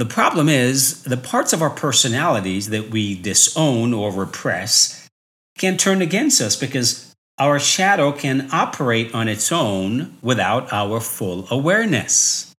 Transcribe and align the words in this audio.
The 0.00 0.06
problem 0.06 0.48
is 0.48 1.02
the 1.02 1.18
parts 1.18 1.52
of 1.52 1.60
our 1.60 1.68
personalities 1.68 2.70
that 2.70 2.88
we 2.88 3.14
disown 3.20 3.92
or 3.92 4.10
repress 4.10 5.06
can 5.58 5.76
turn 5.76 6.00
against 6.00 6.40
us 6.40 6.56
because 6.56 7.14
our 7.38 7.58
shadow 7.58 8.10
can 8.10 8.48
operate 8.50 9.14
on 9.14 9.28
its 9.28 9.52
own 9.52 10.16
without 10.22 10.72
our 10.72 11.00
full 11.00 11.46
awareness. 11.50 12.49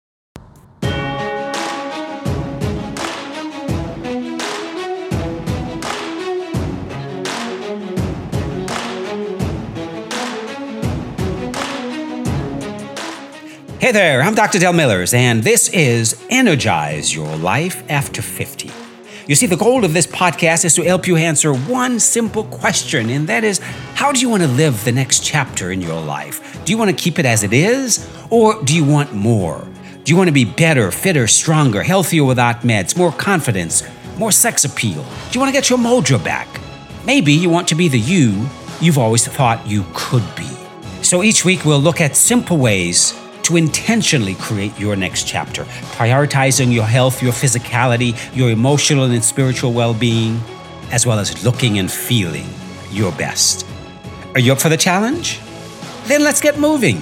Hey 13.81 13.91
there, 13.91 14.21
I'm 14.21 14.35
Dr. 14.35 14.59
Del 14.59 14.73
Millers, 14.73 15.11
and 15.11 15.41
this 15.41 15.67
is 15.69 16.23
Energize 16.29 17.15
Your 17.15 17.35
Life 17.37 17.83
After 17.89 18.21
50. 18.21 18.69
You 19.25 19.33
see, 19.33 19.47
the 19.47 19.57
goal 19.57 19.83
of 19.83 19.91
this 19.91 20.05
podcast 20.05 20.65
is 20.65 20.75
to 20.75 20.83
help 20.83 21.07
you 21.07 21.15
answer 21.15 21.51
one 21.51 21.99
simple 21.99 22.43
question, 22.43 23.09
and 23.09 23.27
that 23.27 23.43
is 23.43 23.57
how 23.95 24.11
do 24.11 24.19
you 24.19 24.29
want 24.29 24.43
to 24.43 24.49
live 24.49 24.85
the 24.85 24.91
next 24.91 25.25
chapter 25.25 25.71
in 25.71 25.81
your 25.81 25.99
life? 25.99 26.63
Do 26.63 26.71
you 26.71 26.77
want 26.77 26.91
to 26.91 26.95
keep 26.95 27.17
it 27.17 27.25
as 27.25 27.41
it 27.41 27.53
is, 27.53 28.07
or 28.29 28.61
do 28.65 28.75
you 28.75 28.85
want 28.85 29.15
more? 29.15 29.67
Do 30.03 30.11
you 30.11 30.15
want 30.15 30.27
to 30.27 30.31
be 30.31 30.45
better, 30.45 30.91
fitter, 30.91 31.25
stronger, 31.25 31.81
healthier 31.81 32.23
without 32.23 32.61
meds, 32.61 32.95
more 32.95 33.11
confidence, 33.11 33.81
more 34.15 34.31
sex 34.31 34.63
appeal? 34.63 35.01
Do 35.01 35.31
you 35.33 35.39
want 35.39 35.49
to 35.49 35.59
get 35.59 35.71
your 35.71 35.79
mojo 35.79 36.23
back? 36.23 36.47
Maybe 37.03 37.33
you 37.33 37.49
want 37.49 37.67
to 37.69 37.75
be 37.75 37.87
the 37.87 37.99
you 37.99 38.45
you've 38.79 38.99
always 38.99 39.27
thought 39.27 39.65
you 39.65 39.85
could 39.95 40.35
be. 40.35 40.47
So 41.01 41.23
each 41.23 41.43
week 41.43 41.65
we'll 41.65 41.79
look 41.79 41.99
at 41.99 42.15
simple 42.15 42.57
ways 42.57 43.19
to 43.51 43.57
intentionally 43.57 44.35
create 44.35 44.77
your 44.79 44.95
next 44.95 45.27
chapter, 45.27 45.65
prioritizing 45.95 46.73
your 46.73 46.85
health, 46.85 47.21
your 47.21 47.33
physicality, 47.33 48.15
your 48.35 48.49
emotional 48.49 49.03
and 49.05 49.23
spiritual 49.23 49.73
well 49.73 49.93
being, 49.93 50.39
as 50.91 51.05
well 51.05 51.19
as 51.19 51.43
looking 51.43 51.77
and 51.77 51.91
feeling 51.91 52.45
your 52.91 53.11
best. 53.13 53.65
Are 54.33 54.39
you 54.39 54.53
up 54.53 54.61
for 54.61 54.69
the 54.69 54.77
challenge? 54.77 55.39
Then 56.05 56.23
let's 56.23 56.39
get 56.39 56.57
moving. 56.59 57.01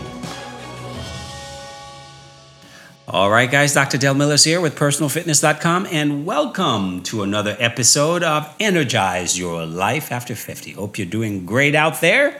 All 3.08 3.32
right, 3.32 3.50
guys, 3.50 3.74
Dr. 3.74 3.98
Del 3.98 4.14
Millers 4.14 4.44
here 4.44 4.62
with 4.62 4.76
personalfitness.com, 4.76 5.88
and 5.92 6.28
welcome 6.28 7.02
to 7.04 7.24
another 7.24 7.58
episode 7.60 8.22
of 8.22 8.54
Energize 8.60 9.38
Your 9.38 9.66
Life 9.66 10.12
After 10.12 10.36
50. 10.36 10.74
Hope 10.74 11.00
you're 11.00 11.08
doing 11.08 11.46
great 11.46 11.74
out 11.74 12.02
there. 12.02 12.40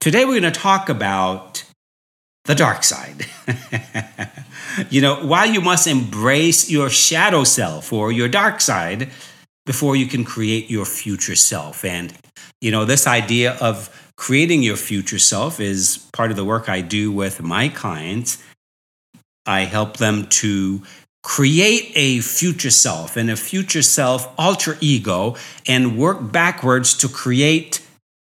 Today, 0.00 0.24
we're 0.24 0.40
going 0.40 0.52
to 0.52 0.60
talk 0.60 0.88
about 0.88 1.53
the 2.44 2.54
dark 2.54 2.84
side. 2.84 3.26
you 4.90 5.00
know, 5.00 5.16
while 5.26 5.46
you 5.46 5.60
must 5.60 5.86
embrace 5.86 6.70
your 6.70 6.90
shadow 6.90 7.44
self 7.44 7.92
or 7.92 8.12
your 8.12 8.28
dark 8.28 8.60
side 8.60 9.10
before 9.66 9.96
you 9.96 10.06
can 10.06 10.24
create 10.24 10.70
your 10.70 10.84
future 10.84 11.34
self. 11.34 11.84
And, 11.84 12.12
you 12.60 12.70
know, 12.70 12.84
this 12.84 13.06
idea 13.06 13.56
of 13.60 14.12
creating 14.16 14.62
your 14.62 14.76
future 14.76 15.18
self 15.18 15.58
is 15.58 15.98
part 16.12 16.30
of 16.30 16.36
the 16.36 16.44
work 16.44 16.68
I 16.68 16.80
do 16.80 17.10
with 17.10 17.42
my 17.42 17.68
clients. 17.68 18.42
I 19.46 19.60
help 19.62 19.96
them 19.96 20.26
to 20.26 20.82
create 21.22 21.90
a 21.94 22.20
future 22.20 22.70
self 22.70 23.16
and 23.16 23.30
a 23.30 23.36
future 23.36 23.82
self 23.82 24.32
alter 24.38 24.76
ego 24.80 25.36
and 25.66 25.98
work 25.98 26.30
backwards 26.30 26.94
to 26.98 27.08
create 27.08 27.83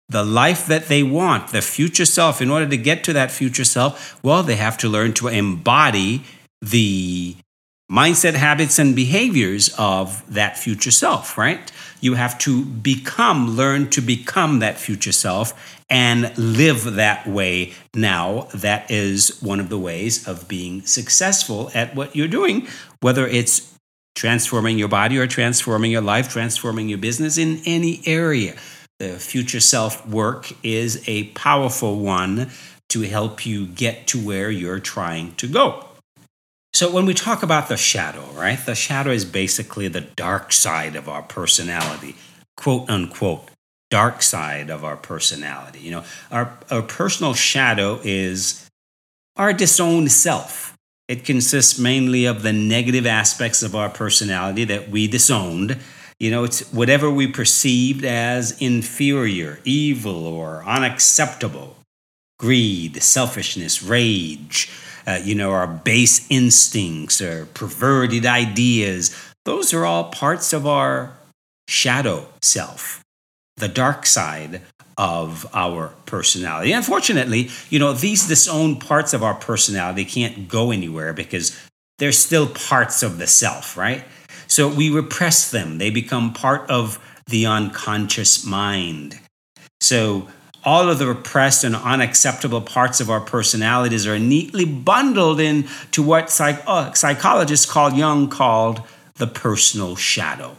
the 0.08 0.24
life 0.24 0.66
that 0.66 0.86
they 0.86 1.02
want, 1.02 1.48
the 1.48 1.62
future 1.62 2.04
self. 2.04 2.40
In 2.40 2.50
order 2.50 2.68
to 2.68 2.76
get 2.76 3.02
to 3.04 3.12
that 3.12 3.30
future 3.30 3.64
self, 3.64 4.18
well, 4.22 4.42
they 4.42 4.56
have 4.56 4.78
to 4.78 4.88
learn 4.88 5.12
to 5.14 5.28
embody 5.28 6.22
the 6.60 7.36
mindset, 7.90 8.34
habits, 8.34 8.78
and 8.78 8.94
behaviors 8.94 9.74
of 9.78 10.22
that 10.32 10.58
future 10.58 10.90
self, 10.90 11.36
right? 11.36 11.70
You 12.00 12.14
have 12.14 12.38
to 12.40 12.64
become, 12.64 13.56
learn 13.56 13.90
to 13.90 14.00
become 14.00 14.58
that 14.60 14.78
future 14.78 15.12
self 15.12 15.80
and 15.88 16.36
live 16.36 16.84
that 16.94 17.26
way 17.26 17.72
now. 17.94 18.48
That 18.54 18.90
is 18.90 19.40
one 19.40 19.60
of 19.60 19.68
the 19.68 19.78
ways 19.78 20.26
of 20.26 20.48
being 20.48 20.82
successful 20.82 21.70
at 21.74 21.94
what 21.94 22.14
you're 22.14 22.28
doing, 22.28 22.68
whether 23.00 23.26
it's 23.26 23.72
transforming 24.14 24.78
your 24.78 24.88
body 24.88 25.18
or 25.18 25.26
transforming 25.26 25.90
your 25.90 26.00
life, 26.00 26.28
transforming 26.28 26.88
your 26.88 26.98
business 26.98 27.38
in 27.38 27.60
any 27.66 28.00
area 28.06 28.56
the 28.98 29.18
future 29.18 29.60
self 29.60 30.06
work 30.06 30.52
is 30.62 31.06
a 31.08 31.24
powerful 31.28 31.98
one 31.98 32.50
to 32.88 33.02
help 33.02 33.44
you 33.44 33.66
get 33.66 34.06
to 34.08 34.18
where 34.18 34.50
you're 34.50 34.80
trying 34.80 35.34
to 35.36 35.48
go. 35.48 35.84
So, 36.72 36.90
when 36.90 37.06
we 37.06 37.14
talk 37.14 37.42
about 37.42 37.68
the 37.68 37.76
shadow, 37.76 38.24
right, 38.34 38.58
the 38.64 38.74
shadow 38.74 39.10
is 39.10 39.24
basically 39.24 39.88
the 39.88 40.02
dark 40.02 40.52
side 40.52 40.94
of 40.94 41.08
our 41.08 41.22
personality, 41.22 42.16
quote 42.56 42.88
unquote, 42.90 43.48
dark 43.90 44.22
side 44.22 44.70
of 44.70 44.84
our 44.84 44.96
personality. 44.96 45.80
You 45.80 45.90
know, 45.92 46.04
our, 46.30 46.58
our 46.70 46.82
personal 46.82 47.34
shadow 47.34 48.00
is 48.04 48.68
our 49.36 49.52
disowned 49.52 50.12
self. 50.12 50.76
It 51.08 51.24
consists 51.24 51.78
mainly 51.78 52.24
of 52.24 52.42
the 52.42 52.52
negative 52.52 53.06
aspects 53.06 53.62
of 53.62 53.76
our 53.76 53.88
personality 53.88 54.64
that 54.64 54.88
we 54.90 55.06
disowned 55.06 55.78
you 56.18 56.30
know, 56.30 56.44
it's 56.44 56.72
whatever 56.72 57.10
we 57.10 57.26
perceived 57.26 58.04
as 58.04 58.60
inferior, 58.60 59.60
evil, 59.64 60.26
or 60.26 60.64
unacceptable 60.64 61.76
greed, 62.38 63.02
selfishness, 63.02 63.82
rage, 63.82 64.70
uh, 65.06 65.20
you 65.22 65.34
know, 65.34 65.52
our 65.52 65.66
base 65.66 66.26
instincts 66.30 67.20
or 67.20 67.46
perverted 67.46 68.26
ideas. 68.26 69.14
Those 69.44 69.72
are 69.72 69.84
all 69.84 70.10
parts 70.10 70.52
of 70.52 70.66
our 70.66 71.16
shadow 71.68 72.26
self, 72.42 73.02
the 73.56 73.68
dark 73.68 74.06
side 74.06 74.62
of 74.98 75.46
our 75.54 75.92
personality. 76.06 76.72
Unfortunately, 76.72 77.50
you 77.70 77.78
know, 77.78 77.92
these 77.92 78.26
disowned 78.26 78.80
parts 78.80 79.12
of 79.12 79.22
our 79.22 79.34
personality 79.34 80.04
can't 80.04 80.48
go 80.48 80.70
anywhere 80.70 81.12
because 81.12 81.58
they're 81.98 82.12
still 82.12 82.48
parts 82.48 83.02
of 83.02 83.18
the 83.18 83.26
self, 83.26 83.76
right? 83.76 84.04
So 84.46 84.68
we 84.68 84.90
repress 84.90 85.50
them, 85.50 85.78
they 85.78 85.90
become 85.90 86.32
part 86.32 86.68
of 86.70 86.98
the 87.26 87.46
unconscious 87.46 88.44
mind. 88.44 89.18
So 89.80 90.28
all 90.64 90.88
of 90.88 90.98
the 90.98 91.06
repressed 91.06 91.62
and 91.64 91.76
unacceptable 91.76 92.60
parts 92.60 93.00
of 93.00 93.08
our 93.08 93.20
personalities 93.20 94.06
are 94.06 94.18
neatly 94.18 94.64
bundled 94.64 95.40
into 95.40 96.02
what 96.02 96.28
psych- 96.28 96.62
uh, 96.66 96.92
psychologists 96.92 97.66
call 97.66 97.92
Jung 97.92 98.28
called 98.28 98.82
the 99.14 99.28
personal 99.28 99.94
shadow. 99.96 100.56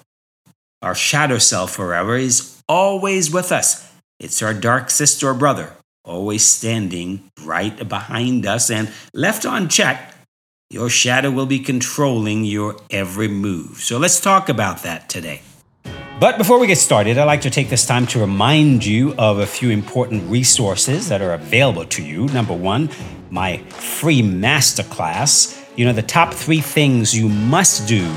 Our 0.82 0.96
shadow 0.96 1.38
self, 1.40 1.72
forever, 1.72 2.16
is 2.16 2.62
always 2.70 3.32
with 3.32 3.52
us. 3.52 3.92
It's 4.20 4.42
our 4.42 4.54
dark 4.54 4.90
sister 4.90 5.30
or 5.30 5.34
brother, 5.34 5.74
always 6.06 6.46
standing 6.46 7.30
right 7.44 7.88
behind 7.88 8.46
us 8.46 8.70
and 8.70 8.92
left 9.14 9.46
unchecked 9.46 10.14
your 10.70 10.90
shadow 10.90 11.32
will 11.32 11.46
be 11.46 11.60
controlling 11.60 12.44
your 12.44 12.76
every 12.90 13.30
move. 13.30 13.78
So 13.78 13.98
let's 13.98 14.20
talk 14.20 14.50
about 14.50 14.84
that 14.84 15.08
today. 15.08 15.42
But 16.20 16.38
before 16.38 16.60
we 16.60 16.68
get 16.68 16.78
started, 16.78 17.18
I'd 17.18 17.24
like 17.24 17.42
to 17.42 17.50
take 17.50 17.70
this 17.70 17.86
time 17.86 18.06
to 18.08 18.20
remind 18.20 18.86
you 18.86 19.14
of 19.18 19.40
a 19.40 19.46
few 19.46 19.70
important 19.70 20.30
resources 20.30 21.08
that 21.08 21.22
are 21.22 21.34
available 21.34 21.86
to 21.86 22.04
you. 22.04 22.26
Number 22.28 22.54
one, 22.54 22.90
my 23.30 23.58
free 23.70 24.22
masterclass. 24.22 25.64
You 25.78 25.86
know, 25.86 25.94
the 25.94 26.02
top 26.02 26.34
three 26.34 26.60
things 26.60 27.16
you 27.16 27.30
must 27.30 27.88
do 27.88 28.12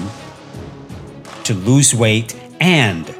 to 1.44 1.54
lose 1.54 1.94
weight 1.94 2.34
and 2.58 3.14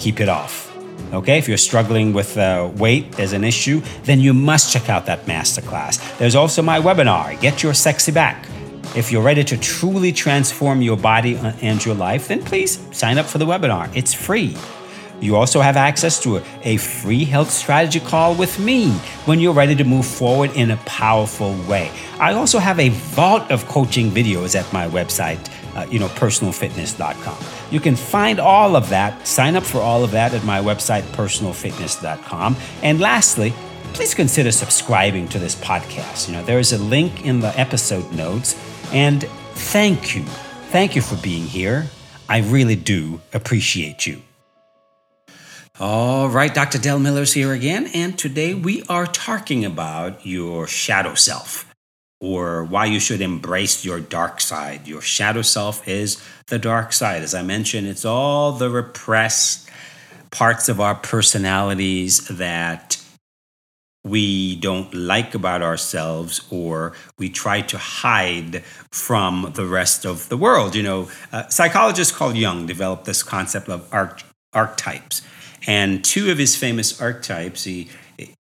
keep 0.00 0.18
it 0.18 0.28
off. 0.28 0.76
Okay, 1.12 1.38
if 1.38 1.46
you're 1.46 1.56
struggling 1.56 2.12
with 2.12 2.36
uh, 2.36 2.68
weight 2.74 3.20
as 3.20 3.32
an 3.32 3.44
issue, 3.44 3.80
then 4.02 4.18
you 4.18 4.34
must 4.34 4.72
check 4.72 4.88
out 4.90 5.06
that 5.06 5.26
masterclass. 5.26 6.18
There's 6.18 6.34
also 6.34 6.62
my 6.62 6.80
webinar, 6.80 7.40
Get 7.40 7.62
Your 7.62 7.74
Sexy 7.74 8.10
Back. 8.10 8.48
If 8.94 9.10
you're 9.10 9.22
ready 9.22 9.44
to 9.44 9.56
truly 9.58 10.12
transform 10.12 10.82
your 10.82 10.96
body 10.96 11.36
and 11.36 11.84
your 11.84 11.94
life, 11.94 12.28
then 12.28 12.42
please 12.42 12.78
sign 12.92 13.18
up 13.18 13.26
for 13.26 13.38
the 13.38 13.46
webinar. 13.46 13.90
It's 13.94 14.14
free. 14.14 14.56
You 15.20 15.36
also 15.36 15.60
have 15.60 15.76
access 15.76 16.20
to 16.22 16.38
a, 16.38 16.42
a, 16.62 16.76
free 16.76 17.24
health 17.24 17.50
strategy 17.50 18.00
call 18.00 18.34
with 18.34 18.58
me 18.58 18.90
when 19.24 19.40
you're 19.40 19.54
ready 19.54 19.74
to 19.76 19.84
move 19.84 20.04
forward 20.04 20.50
in 20.54 20.70
a 20.70 20.76
powerful 20.78 21.54
way. 21.66 21.90
I 22.20 22.34
also 22.34 22.58
have 22.58 22.78
a 22.78 22.90
vault 22.90 23.50
of 23.50 23.66
coaching 23.66 24.10
videos 24.10 24.58
at 24.58 24.70
my 24.74 24.86
website, 24.88 25.50
uh, 25.74 25.86
you 25.90 25.98
know, 25.98 26.08
personalfitness.com. 26.08 27.38
You 27.70 27.80
can 27.80 27.96
find 27.96 28.38
all 28.38 28.76
of 28.76 28.90
that, 28.90 29.26
sign 29.26 29.56
up 29.56 29.64
for 29.64 29.80
all 29.80 30.04
of 30.04 30.10
that 30.10 30.34
at 30.34 30.44
my 30.44 30.60
website, 30.60 31.02
personalfitness.com. 31.12 32.56
And 32.82 33.00
lastly, 33.00 33.54
please 33.94 34.14
consider 34.14 34.52
subscribing 34.52 35.28
to 35.28 35.38
this 35.38 35.54
podcast. 35.54 36.28
You 36.28 36.34
know, 36.34 36.44
there 36.44 36.58
is 36.58 36.74
a 36.74 36.78
link 36.78 37.24
in 37.24 37.40
the 37.40 37.58
episode 37.58 38.12
notes 38.12 38.54
and 38.92 39.22
thank 39.54 40.14
you. 40.16 40.22
Thank 40.70 40.96
you 40.96 41.02
for 41.02 41.16
being 41.22 41.44
here. 41.44 41.86
I 42.28 42.38
really 42.38 42.76
do 42.76 43.20
appreciate 43.32 44.06
you. 44.06 44.22
All 45.78 46.28
right, 46.28 46.52
Dr. 46.54 46.78
Del 46.78 46.98
Millers 46.98 47.34
here 47.34 47.52
again, 47.52 47.88
and 47.94 48.18
today 48.18 48.54
we 48.54 48.82
are 48.88 49.06
talking 49.06 49.64
about 49.64 50.24
your 50.26 50.66
shadow 50.66 51.14
self. 51.14 51.64
or 52.18 52.64
why 52.64 52.86
you 52.86 52.98
should 52.98 53.20
embrace 53.20 53.84
your 53.84 54.00
dark 54.00 54.40
side. 54.40 54.88
Your 54.88 55.02
shadow 55.02 55.42
self 55.42 55.86
is 55.86 56.22
the 56.46 56.58
dark 56.58 56.92
side. 56.94 57.22
As 57.22 57.34
I 57.34 57.42
mentioned, 57.42 57.86
it's 57.86 58.06
all 58.06 58.52
the 58.52 58.70
repressed 58.70 59.68
parts 60.30 60.68
of 60.70 60.80
our 60.80 60.94
personalities 60.94 62.26
that 62.28 62.98
we 64.06 64.56
don't 64.56 64.94
like 64.94 65.34
about 65.34 65.62
ourselves 65.62 66.46
or 66.50 66.92
we 67.18 67.28
try 67.28 67.60
to 67.60 67.76
hide 67.76 68.62
from 68.92 69.52
the 69.54 69.66
rest 69.66 70.04
of 70.04 70.28
the 70.28 70.36
world. 70.36 70.76
You 70.76 70.84
know, 70.84 71.10
uh, 71.32 71.48
psychologist 71.48 72.14
Carl 72.14 72.34
Jung 72.34 72.66
developed 72.66 73.04
this 73.04 73.22
concept 73.22 73.68
of 73.68 73.92
arch- 73.92 74.24
archetypes. 74.52 75.22
And 75.66 76.04
two 76.04 76.30
of 76.30 76.38
his 76.38 76.54
famous 76.54 77.00
archetypes 77.00 77.64
he, 77.64 77.88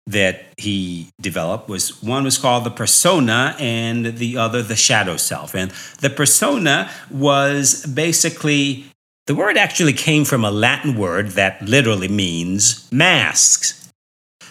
that 0.06 0.46
he 0.56 1.08
developed 1.20 1.68
was 1.68 2.02
one 2.02 2.24
was 2.24 2.38
called 2.38 2.64
the 2.64 2.70
persona 2.70 3.54
and 3.58 4.16
the 4.16 4.38
other 4.38 4.62
the 4.62 4.76
shadow 4.76 5.18
self. 5.18 5.54
And 5.54 5.70
the 6.00 6.10
persona 6.10 6.90
was 7.10 7.84
basically 7.84 8.86
the 9.26 9.34
word 9.34 9.56
actually 9.56 9.92
came 9.92 10.24
from 10.24 10.44
a 10.44 10.50
Latin 10.50 10.96
word 10.96 11.28
that 11.32 11.62
literally 11.62 12.08
means 12.08 12.90
masks. 12.90 13.79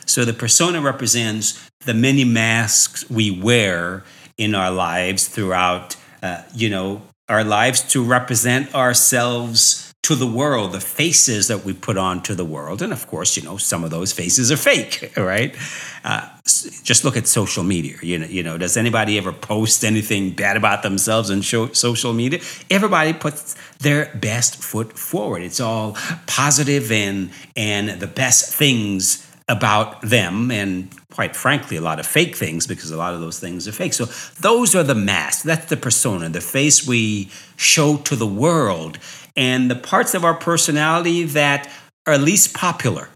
So 0.09 0.25
the 0.25 0.33
persona 0.33 0.81
represents 0.81 1.69
the 1.85 1.93
many 1.93 2.25
masks 2.25 3.07
we 3.11 3.29
wear 3.29 4.03
in 4.37 4.55
our 4.55 4.71
lives 4.71 5.27
throughout, 5.27 5.95
uh, 6.23 6.41
you 6.53 6.69
know, 6.69 7.03
our 7.29 7.43
lives 7.43 7.81
to 7.93 8.03
represent 8.03 8.73
ourselves 8.73 9.93
to 10.01 10.15
the 10.15 10.25
world, 10.25 10.71
the 10.71 10.79
faces 10.79 11.49
that 11.49 11.63
we 11.63 11.73
put 11.73 11.95
on 11.95 12.23
to 12.23 12.33
the 12.33 12.43
world. 12.43 12.81
And 12.81 12.91
of 12.91 13.05
course, 13.05 13.37
you 13.37 13.43
know, 13.43 13.57
some 13.57 13.83
of 13.83 13.91
those 13.91 14.11
faces 14.11 14.51
are 14.51 14.57
fake, 14.57 15.13
right? 15.17 15.55
Uh, 16.03 16.27
just 16.43 17.05
look 17.05 17.15
at 17.15 17.27
social 17.27 17.63
media. 17.63 17.97
You 18.01 18.17
know, 18.17 18.25
you 18.25 18.41
know, 18.41 18.57
does 18.57 18.77
anybody 18.77 19.19
ever 19.19 19.31
post 19.31 19.85
anything 19.85 20.31
bad 20.31 20.57
about 20.57 20.81
themselves 20.81 21.29
on 21.29 21.43
social 21.43 22.13
media? 22.13 22.39
Everybody 22.71 23.13
puts 23.13 23.55
their 23.77 24.11
best 24.15 24.55
foot 24.55 24.97
forward. 24.97 25.43
It's 25.43 25.59
all 25.59 25.95
positive 26.25 26.91
and 26.91 27.29
and 27.55 28.01
the 28.01 28.07
best 28.07 28.55
things 28.55 29.28
about 29.49 29.99
them 30.01 30.51
and 30.51 30.95
quite 31.11 31.35
frankly 31.35 31.75
a 31.75 31.81
lot 31.81 31.99
of 31.99 32.05
fake 32.05 32.35
things 32.35 32.67
because 32.67 32.91
a 32.91 32.97
lot 32.97 33.15
of 33.15 33.19
those 33.19 33.39
things 33.39 33.67
are 33.67 33.71
fake. 33.71 33.93
So 33.93 34.05
those 34.39 34.75
are 34.75 34.83
the 34.83 34.95
masks. 34.95 35.41
That's 35.41 35.65
the 35.65 35.75
persona 35.75 36.29
the 36.29 36.39
face 36.39 36.87
we 36.87 37.29
show 37.57 37.97
to 37.97 38.15
the 38.15 38.27
world 38.27 38.99
and 39.35 39.69
the 39.69 39.75
parts 39.75 40.13
of 40.13 40.23
our 40.23 40.35
personality 40.35 41.23
that 41.23 41.69
are 42.05 42.17
least 42.17 42.53
popular. 42.53 43.09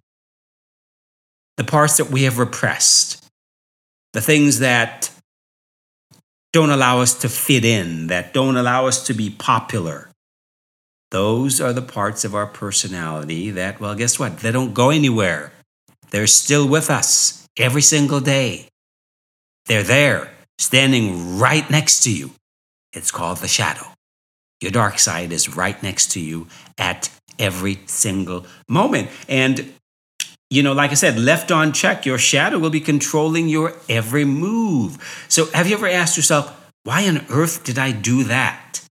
The 1.57 1.63
parts 1.63 1.97
that 1.97 2.09
we 2.09 2.23
have 2.23 2.39
repressed. 2.39 3.23
The 4.13 4.21
things 4.21 4.59
that 4.59 5.11
don't 6.51 6.71
allow 6.71 6.99
us 6.99 7.13
to 7.19 7.29
fit 7.29 7.63
in 7.63 8.07
that 8.07 8.33
don't 8.33 8.57
allow 8.57 8.87
us 8.87 9.05
to 9.07 9.13
be 9.13 9.29
popular. 9.29 10.09
Those 11.11 11.61
are 11.61 11.73
the 11.73 11.81
parts 11.83 12.25
of 12.25 12.33
our 12.33 12.47
personality 12.47 13.51
that 13.51 13.79
well 13.79 13.93
guess 13.93 14.17
what? 14.17 14.39
They 14.39 14.51
don't 14.51 14.73
go 14.73 14.89
anywhere 14.89 15.51
they're 16.13 16.27
still 16.27 16.67
with 16.67 16.89
us 16.89 17.49
every 17.57 17.81
single 17.81 18.21
day. 18.21 18.69
They're 19.65 19.83
there, 19.83 20.31
standing 20.59 21.39
right 21.39 21.67
next 21.69 22.03
to 22.03 22.13
you. 22.13 22.31
It's 22.93 23.09
called 23.09 23.39
the 23.39 23.47
shadow. 23.47 23.87
Your 24.61 24.71
dark 24.71 24.99
side 24.99 25.31
is 25.31 25.57
right 25.57 25.81
next 25.81 26.11
to 26.11 26.19
you 26.19 26.47
at 26.77 27.09
every 27.39 27.79
single 27.87 28.45
moment. 28.69 29.09
And, 29.27 29.73
you 30.51 30.61
know, 30.61 30.73
like 30.73 30.91
I 30.91 30.93
said, 30.93 31.17
left 31.17 31.51
on 31.51 31.73
check, 31.73 32.05
your 32.05 32.19
shadow 32.19 32.59
will 32.59 32.69
be 32.69 32.79
controlling 32.79 33.49
your 33.49 33.73
every 33.89 34.23
move. 34.23 35.25
So, 35.27 35.47
have 35.51 35.67
you 35.67 35.75
ever 35.75 35.87
asked 35.87 36.15
yourself, 36.15 36.71
why 36.83 37.07
on 37.07 37.25
earth 37.31 37.63
did 37.63 37.79
I 37.79 37.91
do 37.91 38.23
that? 38.25 38.87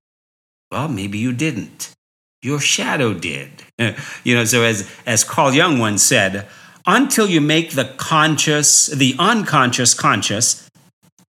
Well, 0.71 0.89
maybe 0.89 1.19
you 1.19 1.31
didn't. 1.31 1.93
Your 2.41 2.59
shadow 2.59 3.13
did. 3.13 3.63
you 4.23 4.35
know, 4.35 4.43
so 4.43 4.63
as, 4.63 4.91
as 5.05 5.23
Carl 5.23 5.53
Jung 5.53 5.79
once 5.79 6.03
said, 6.03 6.47
until 6.85 7.27
you 7.27 7.41
make 7.41 7.71
the 7.71 7.85
conscious, 7.97 8.87
the 8.87 9.15
unconscious 9.19 9.93
conscious, 9.93 10.69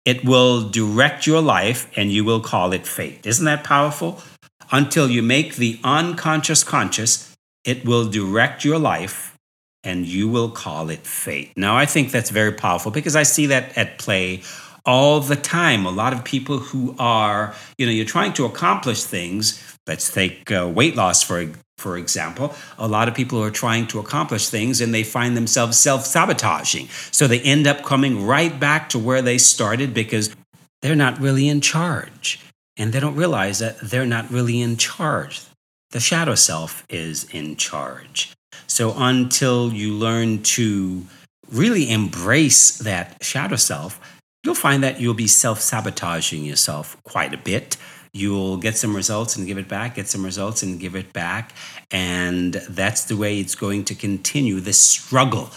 it 0.04 0.24
will 0.24 0.68
direct 0.68 1.26
your 1.26 1.40
life 1.40 1.90
and 1.96 2.10
you 2.10 2.24
will 2.24 2.40
call 2.40 2.72
it 2.72 2.86
fate. 2.86 3.26
Isn't 3.26 3.44
that 3.44 3.64
powerful? 3.64 4.22
Until 4.70 5.10
you 5.10 5.22
make 5.22 5.56
the 5.56 5.80
unconscious 5.82 6.62
conscious, 6.64 7.36
it 7.64 7.84
will 7.84 8.08
direct 8.08 8.64
your 8.64 8.78
life 8.78 9.36
and 9.84 10.06
you 10.06 10.28
will 10.28 10.50
call 10.50 10.90
it 10.90 11.06
fate. 11.06 11.52
Now, 11.56 11.76
I 11.76 11.86
think 11.86 12.10
that's 12.10 12.30
very 12.30 12.52
powerful 12.52 12.90
because 12.90 13.16
I 13.16 13.22
see 13.22 13.46
that 13.46 13.76
at 13.76 13.98
play 13.98 14.42
all 14.84 15.20
the 15.20 15.36
time. 15.36 15.86
A 15.86 15.90
lot 15.90 16.12
of 16.12 16.24
people 16.24 16.58
who 16.58 16.94
are, 16.98 17.54
you 17.76 17.86
know, 17.86 17.92
you're 17.92 18.04
trying 18.04 18.32
to 18.34 18.44
accomplish 18.44 19.04
things. 19.04 19.76
Let's 19.86 20.10
take 20.10 20.50
uh, 20.50 20.68
weight 20.68 20.96
loss, 20.96 21.22
for 21.22 21.46
for 21.78 21.96
example, 21.96 22.54
a 22.76 22.88
lot 22.88 23.06
of 23.06 23.14
people 23.14 23.42
are 23.42 23.52
trying 23.52 23.86
to 23.86 24.00
accomplish 24.00 24.48
things 24.48 24.80
and 24.80 24.92
they 24.92 25.04
find 25.04 25.36
themselves 25.36 25.78
self 25.78 26.04
sabotaging. 26.04 26.88
So 27.12 27.28
they 27.28 27.40
end 27.40 27.68
up 27.68 27.84
coming 27.84 28.26
right 28.26 28.58
back 28.58 28.88
to 28.90 28.98
where 28.98 29.22
they 29.22 29.38
started 29.38 29.94
because 29.94 30.34
they're 30.82 30.96
not 30.96 31.20
really 31.20 31.48
in 31.48 31.60
charge. 31.60 32.40
And 32.76 32.92
they 32.92 33.00
don't 33.00 33.14
realize 33.14 33.60
that 33.60 33.80
they're 33.80 34.06
not 34.06 34.30
really 34.30 34.60
in 34.60 34.76
charge. 34.76 35.42
The 35.90 36.00
shadow 36.00 36.34
self 36.34 36.84
is 36.88 37.24
in 37.30 37.56
charge. 37.56 38.32
So 38.66 38.94
until 38.96 39.72
you 39.72 39.94
learn 39.94 40.42
to 40.42 41.06
really 41.50 41.90
embrace 41.90 42.76
that 42.78 43.22
shadow 43.22 43.56
self, 43.56 44.00
you'll 44.42 44.54
find 44.56 44.82
that 44.82 45.00
you'll 45.00 45.14
be 45.14 45.28
self 45.28 45.60
sabotaging 45.60 46.44
yourself 46.44 47.00
quite 47.04 47.32
a 47.32 47.38
bit 47.38 47.76
you'll 48.12 48.56
get 48.56 48.76
some 48.76 48.94
results 48.94 49.36
and 49.36 49.46
give 49.46 49.58
it 49.58 49.68
back, 49.68 49.94
get 49.94 50.08
some 50.08 50.24
results 50.24 50.62
and 50.62 50.80
give 50.80 50.94
it 50.94 51.12
back. 51.12 51.52
And 51.90 52.54
that's 52.68 53.04
the 53.04 53.16
way 53.16 53.40
it's 53.40 53.54
going 53.54 53.84
to 53.86 53.94
continue 53.94 54.60
this 54.60 54.80
struggle. 54.80 55.50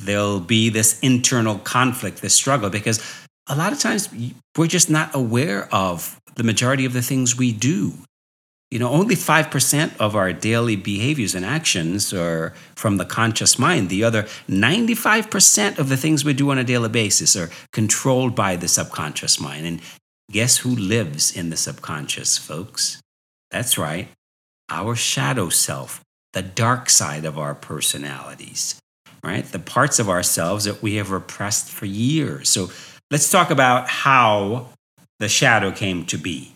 There'll 0.00 0.40
be 0.40 0.70
this 0.70 0.98
internal 1.00 1.58
conflict, 1.58 2.20
this 2.20 2.34
struggle, 2.34 2.70
because 2.70 3.00
a 3.48 3.56
lot 3.56 3.72
of 3.72 3.78
times 3.78 4.08
we're 4.56 4.66
just 4.66 4.90
not 4.90 5.14
aware 5.14 5.68
of 5.72 6.20
the 6.34 6.42
majority 6.42 6.84
of 6.84 6.92
the 6.92 7.02
things 7.02 7.36
we 7.36 7.52
do. 7.52 7.92
You 8.70 8.80
know, 8.80 8.90
only 8.90 9.14
5% 9.14 9.96
of 10.00 10.16
our 10.16 10.32
daily 10.32 10.74
behaviors 10.74 11.36
and 11.36 11.44
actions 11.44 12.12
are 12.12 12.54
from 12.74 12.96
the 12.96 13.04
conscious 13.04 13.56
mind. 13.56 13.88
The 13.88 14.02
other 14.02 14.24
95% 14.48 15.78
of 15.78 15.88
the 15.88 15.96
things 15.96 16.24
we 16.24 16.32
do 16.32 16.50
on 16.50 16.58
a 16.58 16.64
daily 16.64 16.88
basis 16.88 17.36
are 17.36 17.50
controlled 17.72 18.34
by 18.34 18.56
the 18.56 18.66
subconscious 18.66 19.38
mind. 19.40 19.66
And 19.66 19.80
Guess 20.30 20.58
who 20.58 20.70
lives 20.70 21.36
in 21.36 21.50
the 21.50 21.56
subconscious, 21.56 22.38
folks? 22.38 23.00
That's 23.50 23.78
right, 23.78 24.08
our 24.68 24.96
shadow 24.96 25.48
self, 25.48 26.00
the 26.32 26.42
dark 26.42 26.90
side 26.90 27.24
of 27.24 27.38
our 27.38 27.54
personalities, 27.54 28.80
right? 29.22 29.44
The 29.44 29.58
parts 29.58 29.98
of 29.98 30.08
ourselves 30.08 30.64
that 30.64 30.82
we 30.82 30.96
have 30.96 31.10
repressed 31.10 31.70
for 31.70 31.86
years. 31.86 32.48
So 32.48 32.70
let's 33.10 33.30
talk 33.30 33.50
about 33.50 33.88
how 33.88 34.70
the 35.20 35.28
shadow 35.28 35.70
came 35.70 36.04
to 36.06 36.18
be. 36.18 36.54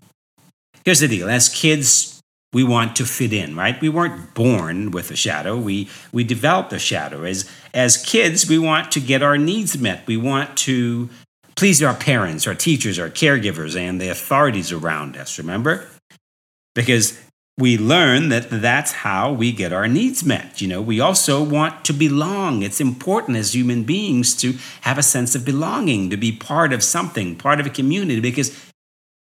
Here's 0.85 1.01
the 1.01 1.09
deal 1.09 1.29
as 1.29 1.49
kids, 1.49 2.19
we 2.53 2.65
want 2.65 2.97
to 2.97 3.05
fit 3.05 3.33
in, 3.33 3.55
right? 3.55 3.79
We 3.81 3.91
weren't 3.91 4.35
born 4.35 4.91
with 4.91 5.11
a 5.11 5.17
shadow. 5.17 5.57
We 5.59 5.89
we 6.13 6.25
developed 6.25 6.73
a 6.73 6.79
shadow. 6.79 7.25
As 7.25 7.49
as 7.75 7.99
kids, 7.99 8.49
we 8.49 8.59
want 8.59 8.91
to 8.93 9.01
get 9.01 9.23
our 9.23 9.37
needs 9.37 9.79
met. 9.79 10.07
We 10.07 10.17
want 10.17 10.57
to 10.59 11.11
please 11.59 11.83
our 11.83 11.95
parents, 11.95 12.47
our 12.47 12.55
teachers, 12.55 13.01
our 13.01 13.11
caregivers, 13.11 13.77
and 13.77 14.01
the 14.01 14.09
authorities 14.09 14.71
around 14.71 15.17
us, 15.17 15.39
remember? 15.39 15.89
Because 16.73 17.21
we 17.59 17.77
learn 17.77 18.29
that 18.29 18.49
that's 18.49 18.93
how 18.93 19.33
we 19.33 19.51
get 19.51 19.73
our 19.73 19.89
needs 19.89 20.25
met. 20.25 20.61
You 20.61 20.69
know, 20.69 20.81
we 20.81 21.01
also 21.01 21.43
want 21.43 21.85
to 21.87 21.93
belong. 21.93 22.63
It's 22.63 22.81
important 22.81 23.37
as 23.37 23.57
human 23.57 23.83
beings 23.83 24.37
to 24.37 24.55
have 24.83 24.99
a 24.99 25.03
sense 25.03 25.35
of 25.35 25.45
belonging, 25.45 26.11
to 26.11 26.17
be 26.17 26.31
part 26.31 26.73
of 26.73 26.85
something, 26.85 27.35
part 27.35 27.59
of 27.59 27.67
a 27.67 27.71
community, 27.71 28.21
because 28.21 28.57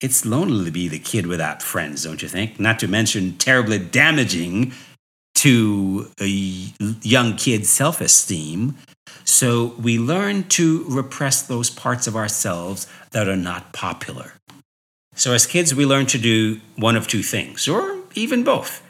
it's 0.03 0.27
lonely 0.27 0.67
to 0.67 0.71
be 0.71 0.87
the 0.87 0.99
kid 0.99 1.27
without 1.27 1.63
friends, 1.63 2.05
don't 2.05 2.21
you 2.21 2.29
think? 2.29 2.61
Not 2.61 2.79
to 2.81 2.89
mention 2.89 3.39
terribly 3.39 3.79
damaging 3.79 4.73
to 5.37 6.11
a 6.21 6.27
young 6.27 7.37
kid's 7.37 7.71
self 7.71 8.03
esteem 8.03 8.77
so 9.29 9.75
we 9.79 9.99
learn 9.99 10.45
to 10.45 10.85
repress 10.89 11.43
those 11.43 11.69
parts 11.69 12.07
of 12.07 12.17
ourselves 12.17 12.87
that 13.11 13.29
are 13.29 13.37
not 13.37 13.75
popular. 13.75 14.33
So 15.15 15.35
as 15.35 15.47
kids, 15.47 15.75
we 15.75 15.85
learn 15.85 16.07
to 16.07 16.19
do 16.19 16.61
one 16.77 16.97
of 16.97 17.07
two 17.07 17.23
things, 17.23 17.69
or 17.69 17.99
even 18.15 18.43
both. 18.43 18.83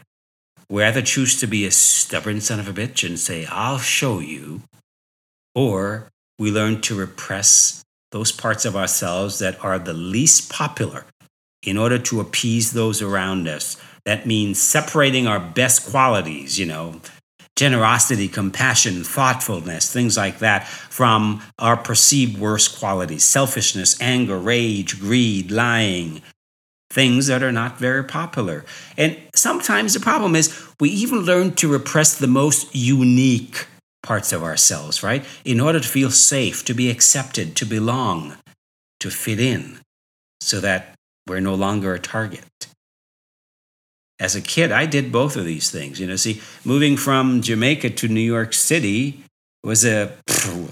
We 0.71 0.85
either 0.85 1.03
choose 1.03 1.41
to 1.41 1.49
be 1.49 1.67
a 1.67 1.73
stubborn 1.73 2.41
son 2.41 2.61
of 2.61 2.69
a 2.69 2.73
bitch 2.73 3.05
and 3.05 3.19
say, 3.19 3.47
I'll 3.47 3.79
show 3.79 4.21
you, 4.21 4.63
or 5.57 6.09
we 6.39 6.53
learn 6.53 6.83
to 6.83 6.95
repress 6.95 7.85
those 8.13 8.31
parts 8.31 8.65
of 8.65 8.77
ourselves 8.77 9.41
that 9.41 9.63
are 9.65 9.79
the 9.79 9.93
least 9.93 10.53
popular 10.53 11.05
in 11.65 11.77
order 11.77 11.99
to 11.99 12.21
appease 12.21 12.73
those 12.73 13.03
around 13.03 13.49
us. 13.49 13.77
That 14.05 14.25
means 14.25 14.61
separating 14.61 15.27
our 15.27 15.41
best 15.41 15.91
qualities, 15.91 16.61
you 16.61 16.67
know, 16.67 17.01
generosity, 17.59 18.29
compassion, 18.29 19.03
thoughtfulness, 19.03 19.93
things 19.93 20.17
like 20.17 20.39
that 20.39 20.69
from 20.69 21.43
our 21.59 21.77
perceived 21.77 22.39
worst 22.39 22.79
qualities 22.79 23.25
selfishness, 23.25 24.01
anger, 24.01 24.39
rage, 24.39 25.01
greed, 25.01 25.51
lying, 25.51 26.23
things 26.89 27.27
that 27.27 27.43
are 27.43 27.51
not 27.51 27.77
very 27.77 28.05
popular. 28.05 28.65
And 28.97 29.19
sometimes 29.35 29.93
the 29.93 29.99
problem 29.99 30.37
is 30.37 30.55
we 30.79 30.91
even 30.91 31.23
learn 31.23 31.53
to 31.57 31.73
repress 31.73 32.17
the 32.17 32.29
most 32.29 32.73
unique 32.73 33.67
parts 34.05 34.33
of 34.33 34.45
ourselves, 34.45 35.03
right? 35.03 35.25
In 35.45 35.59
order 35.59 35.81
to 35.81 35.89
feel 35.89 36.13
safe, 36.13 36.65
to 36.65 36.75
be 36.75 36.89
accepted, 36.89 37.57
to 37.57 37.67
belong, 37.67 38.37
to 39.01 39.11
fit 39.11 39.41
in, 39.41 39.81
so 40.41 40.61
that 40.61 40.95
we're 41.27 41.41
no 41.41 41.57
longer 41.57 41.93
a 41.93 41.99
target 41.99 42.45
as 44.21 44.35
a 44.35 44.41
kid, 44.41 44.73
I 44.73 44.87
did 44.87 45.13
both 45.13 45.37
of 45.37 45.45
these 45.45 45.71
things. 45.71 46.01
You 46.01 46.07
know, 46.07 46.17
see, 46.17 46.41
moving 46.65 46.97
from 46.97 47.41
Jamaica 47.43 47.91
to 47.91 48.09
New 48.09 48.21
York 48.21 48.53
City 48.53 49.23
was 49.63 49.85
a 49.85 50.13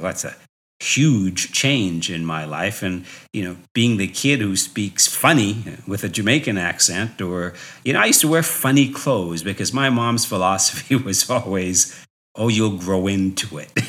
what's 0.01 0.25
a 0.25 0.35
huge 0.81 1.53
change 1.53 2.11
in 2.11 2.25
my 2.25 2.45
life. 2.45 2.83
And 2.83 3.05
you 3.33 3.45
know 3.45 3.57
being 3.75 3.97
the 3.97 4.09
kid 4.09 4.41
who 4.41 4.57
speaks 4.57 5.07
funny 5.07 5.63
with 5.87 6.05
a 6.05 6.09
jamaican 6.09 6.57
accent 6.57 7.21
or 7.21 7.53
you 7.85 7.93
know 7.93 8.01
i 8.01 8.07
used 8.07 8.23
to 8.23 8.29
wear 8.29 8.43
funny 8.43 8.91
clothes 8.91 9.43
because 9.43 9.75
my 9.75 9.91
mom's 9.91 10.25
philosophy 10.25 10.97
was 11.09 11.29
always 11.29 11.95
oh 12.37 12.49
you'll 12.49 12.77
grow 12.77 13.07
into 13.07 13.59
it. 13.59 13.71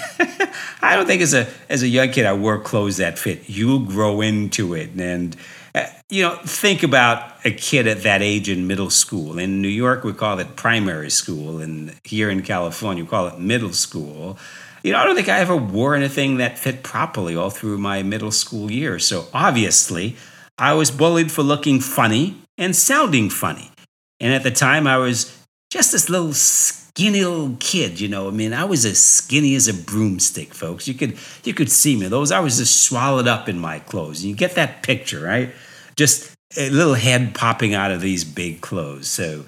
I 0.81 0.95
don't 0.95 1.05
think 1.05 1.21
as 1.21 1.33
a 1.33 1.47
as 1.69 1.83
a 1.83 1.87
young 1.87 2.11
kid 2.11 2.25
i 2.25 2.33
wore 2.33 2.59
clothes 2.59 2.97
that 2.97 3.19
fit. 3.19 3.49
You'll 3.49 3.79
grow 3.79 4.21
into 4.21 4.73
it. 4.73 4.91
And 4.97 5.35
Uh, 5.77 5.89
you 6.09 6.23
know, 6.23 6.35
think 6.43 6.81
about 6.81 7.33
a 7.45 7.51
kid 7.51 7.85
at 7.85 8.01
that 8.03 8.21
age 8.21 8.49
in 8.49 8.65
middle 8.65 8.89
school. 8.89 9.37
In 9.37 9.61
New 9.61 9.67
York, 9.67 10.03
we 10.03 10.13
call 10.13 10.39
it 10.39 10.55
primary 10.55 11.11
school, 11.11 11.59
and 11.59 11.93
here 12.03 12.29
in 12.29 12.41
California, 12.41 13.03
we 13.03 13.09
call 13.09 13.27
it 13.27 13.39
middle 13.39 13.73
school. 13.73 14.39
You 14.83 14.93
know, 14.93 14.99
I 14.99 15.03
don't 15.03 15.15
think 15.15 15.29
I 15.29 15.39
ever 15.39 15.55
wore 15.55 15.93
anything 15.95 16.37
that 16.37 16.57
fit 16.57 16.81
properly 16.81 17.35
all 17.35 17.51
through 17.51 17.77
my 17.77 18.01
middle 18.01 18.31
school 18.31 18.71
years. 18.71 19.05
So 19.05 19.27
obviously, 19.33 20.15
I 20.57 20.73
was 20.73 20.89
bullied 20.89 21.31
for 21.31 21.43
looking 21.43 21.79
funny 21.79 22.41
and 22.57 22.75
sounding 22.75 23.29
funny. 23.29 23.71
And 24.19 24.33
at 24.33 24.43
the 24.43 24.51
time, 24.51 24.87
I 24.87 24.97
was 24.97 25.37
just 25.69 25.91
this 25.91 26.09
little 26.09 26.33
skinny 26.33 27.23
little 27.23 27.55
kid, 27.59 27.99
you 27.99 28.07
know. 28.07 28.27
I 28.27 28.31
mean, 28.31 28.53
I 28.53 28.65
was 28.65 28.83
as 28.85 28.97
skinny 29.03 29.53
as 29.53 29.67
a 29.67 29.73
broomstick, 29.73 30.53
folks. 30.55 30.87
You 30.87 30.95
could 30.95 31.17
you 31.43 31.53
could 31.53 31.69
see 31.69 31.95
me. 31.95 32.07
Those 32.07 32.31
I 32.31 32.39
was 32.39 32.57
just 32.57 32.83
swallowed 32.83 33.27
up 33.27 33.47
in 33.47 33.59
my 33.59 33.77
clothes. 33.79 34.25
You 34.25 34.35
get 34.35 34.55
that 34.55 34.81
picture, 34.81 35.21
right? 35.21 35.51
Just 35.97 36.33
a 36.55 36.69
little 36.69 36.93
head 36.93 37.35
popping 37.35 37.73
out 37.73 37.91
of 37.91 38.01
these 38.01 38.23
big 38.23 38.61
clothes. 38.61 39.07
So 39.07 39.45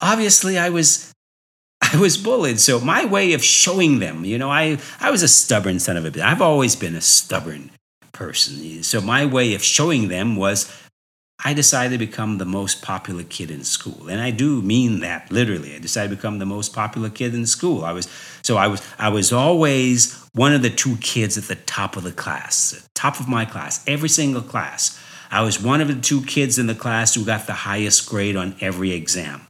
obviously 0.00 0.58
I 0.58 0.68
was 0.68 1.12
I 1.80 1.96
was 1.96 2.16
bullied. 2.16 2.60
So 2.60 2.78
my 2.78 3.04
way 3.04 3.32
of 3.32 3.42
showing 3.42 3.98
them, 3.98 4.24
you 4.24 4.38
know, 4.38 4.50
I 4.50 4.78
I 5.00 5.10
was 5.10 5.22
a 5.22 5.28
stubborn 5.28 5.80
son 5.80 5.96
of 5.96 6.04
a 6.04 6.10
bitch. 6.10 6.22
I've 6.22 6.42
always 6.42 6.76
been 6.76 6.94
a 6.94 7.00
stubborn 7.00 7.70
person. 8.12 8.82
So 8.82 9.00
my 9.00 9.24
way 9.24 9.54
of 9.54 9.62
showing 9.64 10.08
them 10.08 10.36
was 10.36 10.70
I 11.42 11.54
decided 11.54 11.98
to 11.98 12.06
become 12.06 12.36
the 12.36 12.44
most 12.44 12.82
popular 12.82 13.22
kid 13.22 13.50
in 13.50 13.64
school. 13.64 14.08
And 14.08 14.20
I 14.20 14.30
do 14.30 14.60
mean 14.60 15.00
that 15.00 15.32
literally. 15.32 15.74
I 15.74 15.78
decided 15.78 16.10
to 16.10 16.16
become 16.16 16.38
the 16.38 16.44
most 16.46 16.74
popular 16.74 17.08
kid 17.08 17.34
in 17.34 17.46
school. 17.46 17.84
I 17.84 17.92
was 17.92 18.08
so 18.42 18.56
I 18.56 18.66
was 18.66 18.86
I 18.98 19.08
was 19.08 19.32
always 19.32 20.14
one 20.34 20.52
of 20.52 20.62
the 20.62 20.70
two 20.70 20.96
kids 20.96 21.38
at 21.38 21.44
the 21.44 21.54
top 21.54 21.96
of 21.96 22.02
the 22.02 22.12
class, 22.12 22.86
top 22.94 23.20
of 23.20 23.28
my 23.28 23.44
class, 23.44 23.82
every 23.86 24.08
single 24.08 24.42
class. 24.42 25.00
I 25.30 25.42
was 25.42 25.62
one 25.62 25.80
of 25.80 25.88
the 25.88 26.00
two 26.00 26.22
kids 26.22 26.58
in 26.58 26.66
the 26.66 26.74
class 26.74 27.14
who 27.14 27.24
got 27.24 27.46
the 27.46 27.52
highest 27.52 28.08
grade 28.08 28.36
on 28.36 28.56
every 28.60 28.90
exam. 28.90 29.46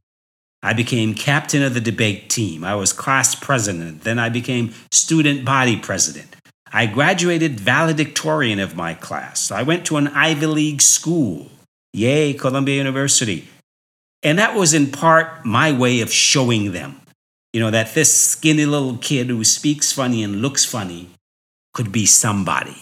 I 0.63 0.75
became 0.75 1.15
captain 1.15 1.63
of 1.63 1.73
the 1.73 1.81
debate 1.81 2.29
team. 2.29 2.65
I 2.65 2.75
was 2.75 2.93
class 2.93 3.35
president. 3.35 4.03
Then 4.03 4.19
I 4.19 4.29
became 4.29 4.75
student 4.91 5.45
body 5.45 5.79
president. 5.79 6.37
I 6.71 6.85
graduated 6.85 7.59
valedictorian 7.59 8.59
of 8.59 8.77
my 8.77 8.93
class. 8.93 9.51
I 9.51 9.63
went 9.63 9.87
to 9.87 9.97
an 9.97 10.09
Ivy 10.09 10.47
League 10.47 10.83
school. 10.83 11.49
Yay, 11.95 12.35
Columbia 12.35 12.77
University. 12.77 13.49
And 14.23 14.39
that 14.39 14.55
was 14.55 14.75
in 14.75 14.93
part 14.93 15.47
my 15.47 15.73
way 15.73 16.01
of 16.01 16.13
showing 16.13 16.73
them, 16.73 17.01
you 17.55 17.61
know, 17.61 17.71
that 17.71 17.95
this 17.95 18.15
skinny 18.15 18.67
little 18.67 18.99
kid 18.99 19.29
who 19.29 19.43
speaks 19.45 19.93
funny 19.93 20.23
and 20.23 20.43
looks 20.43 20.67
funny 20.67 21.09
could 21.73 21.91
be 21.91 22.05
somebody. 22.05 22.77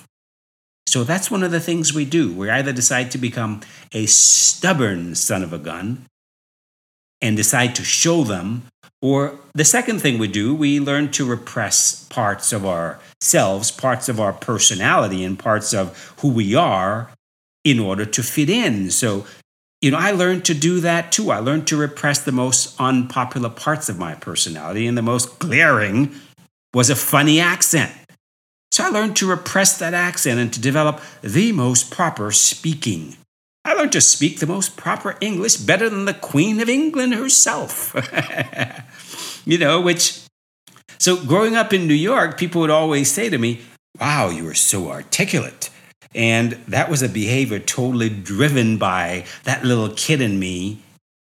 So 0.89 1.05
that's 1.05 1.31
one 1.31 1.43
of 1.43 1.51
the 1.51 1.61
things 1.61 1.93
we 1.93 2.07
do. 2.07 2.33
We 2.33 2.49
either 2.49 2.73
decide 2.73 3.11
to 3.11 3.19
become 3.19 3.61
a 3.93 4.07
stubborn 4.07 5.15
son 5.15 5.43
of 5.43 5.53
a 5.53 5.59
gun 5.59 6.07
and 7.21 7.37
decide 7.37 7.75
to 7.75 7.85
show 7.85 8.25
them, 8.25 8.63
or 9.03 9.39
the 9.53 9.67
second 9.67 10.01
thing 10.01 10.19
we 10.19 10.29
do, 10.29 10.55
we 10.55 10.81
learn 10.81 11.11
to 11.11 11.27
repress 11.27 12.05
parts 12.05 12.55
of 12.55 12.65
ourselves, 12.65 13.71
parts 13.71 14.09
of 14.09 14.19
our 14.19 14.33
personality, 14.33 15.25
and 15.25 15.39
parts 15.39 15.75
of 15.75 16.15
who 16.21 16.29
we 16.29 16.55
are 16.55 17.11
in 17.65 17.79
order 17.79 18.07
to 18.07 18.23
fit 18.23 18.49
in. 18.49 18.91
So, 18.91 19.27
you 19.83 19.91
know, 19.91 19.99
I 19.99 20.13
learned 20.13 20.47
to 20.47 20.55
do 20.55 20.81
that 20.81 21.13
too. 21.13 21.31
I 21.31 21.39
learned 21.39 21.67
to 21.67 21.77
repress 21.77 22.21
the 22.21 22.33
most 22.33 22.75
unpopular 22.81 23.51
parts 23.51 23.91
of 23.91 23.99
my 23.99 24.15
personality, 24.15 24.87
and 24.87 24.97
the 24.97 25.03
most 25.03 25.39
glaring 25.39 26.15
was 26.73 26.89
a 26.89 26.97
funny 26.97 27.41
accent. 27.41 27.93
So 28.79 28.85
I 28.85 28.91
learned 28.91 29.17
to 29.17 29.29
repress 29.29 29.77
that 29.79 29.93
accent 29.93 30.39
and 30.39 30.53
to 30.53 30.61
develop 30.61 31.01
the 31.21 31.51
most 31.51 31.91
proper 31.91 32.31
speaking. 32.31 33.17
I 33.65 33.75
learned 33.75 33.91
to 33.91 34.01
speak 34.01 34.39
the 34.39 34.47
most 34.47 34.77
proper 34.77 35.17
English 35.21 35.57
better 35.57 35.91
than 35.91 36.05
the 36.05 36.15
Queen 36.15 36.61
of 36.61 36.69
England 36.69 37.13
herself. 37.15 37.93
you 39.45 39.59
know, 39.59 39.81
which, 39.81 40.21
so 40.97 41.17
growing 41.17 41.57
up 41.57 41.73
in 41.73 41.89
New 41.89 41.93
York, 41.93 42.39
people 42.39 42.61
would 42.61 42.71
always 42.71 43.11
say 43.11 43.29
to 43.29 43.37
me, 43.37 43.63
Wow, 43.99 44.29
you 44.29 44.47
are 44.47 44.55
so 44.55 44.93
articulate. 44.93 45.71
And 46.15 46.53
that 46.69 46.89
was 46.89 47.03
a 47.03 47.09
behavior 47.09 47.59
totally 47.59 48.09
driven 48.09 48.79
by 48.79 49.25
that 49.43 49.65
little 49.65 49.89
kid 49.89 50.21
in 50.21 50.39
me 50.39 50.79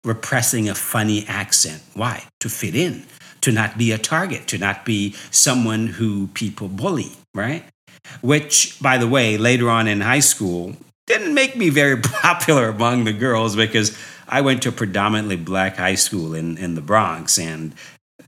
repressing 0.03 0.69
a 0.69 0.74
funny 0.74 1.24
accent. 1.27 1.83
Why? 1.93 2.24
To 2.39 2.50
fit 2.50 2.74
in, 2.74 3.05
to 3.41 3.51
not 3.51 3.77
be 3.77 3.91
a 3.91 4.00
target, 4.00 4.48
to 4.48 4.57
not 4.57 4.86
be 4.86 5.13
someone 5.29 5.86
who 5.86 6.29
people 6.29 6.67
bully 6.67 7.12
right? 7.33 7.63
Which, 8.21 8.79
by 8.81 8.97
the 8.97 9.07
way, 9.07 9.37
later 9.37 9.69
on 9.69 9.87
in 9.87 10.01
high 10.01 10.19
school, 10.19 10.75
didn't 11.07 11.33
make 11.33 11.55
me 11.55 11.69
very 11.69 11.99
popular 12.01 12.69
among 12.69 13.03
the 13.03 13.13
girls 13.13 13.55
because 13.55 13.97
I 14.27 14.41
went 14.41 14.63
to 14.63 14.69
a 14.69 14.71
predominantly 14.71 15.35
black 15.35 15.77
high 15.77 15.95
school 15.95 16.33
in, 16.33 16.57
in 16.57 16.75
the 16.75 16.81
Bronx, 16.81 17.37
and 17.37 17.73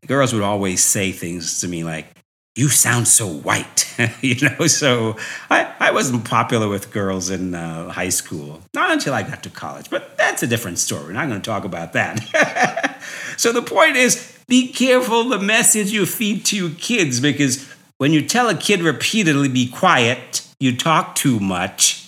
girls 0.05 0.33
would 0.33 0.43
always 0.43 0.83
say 0.83 1.12
things 1.12 1.62
to 1.62 1.67
me 1.67 1.83
like, 1.83 2.07
you 2.55 2.69
sound 2.69 3.07
so 3.07 3.27
white, 3.27 3.93
you 4.21 4.35
know. 4.47 4.67
So 4.67 5.17
I, 5.50 5.74
I 5.79 5.91
wasn't 5.91 6.24
popular 6.24 6.69
with 6.69 6.91
girls 6.91 7.29
in 7.29 7.53
uh, 7.53 7.89
high 7.89 8.09
school, 8.09 8.62
not 8.74 8.91
until 8.91 9.13
I 9.13 9.24
got 9.24 9.43
to 9.43 9.50
college. 9.50 9.89
But 9.89 10.17
that's 10.17 10.41
a 10.41 10.47
different 10.47 10.79
story. 10.79 11.03
We're 11.05 11.13
not 11.13 11.27
going 11.27 11.41
to 11.41 11.45
talk 11.45 11.65
about 11.65 11.93
that. 11.93 13.01
so 13.38 13.51
the 13.51 13.62
point 13.62 13.97
is, 13.97 14.38
be 14.47 14.71
careful 14.71 15.27
the 15.27 15.39
message 15.39 15.91
you 15.91 16.05
feed 16.05 16.45
to 16.45 16.55
your 16.55 16.69
kids 16.69 17.19
because 17.19 17.75
when 17.98 18.14
you 18.14 18.25
tell 18.25 18.50
a 18.50 18.56
kid 18.56 18.82
repeatedly, 18.82 19.48
be 19.48 19.68
quiet, 19.68 20.46
you 20.60 20.75
talk 20.75 21.16
too 21.16 21.40
much, 21.40 22.08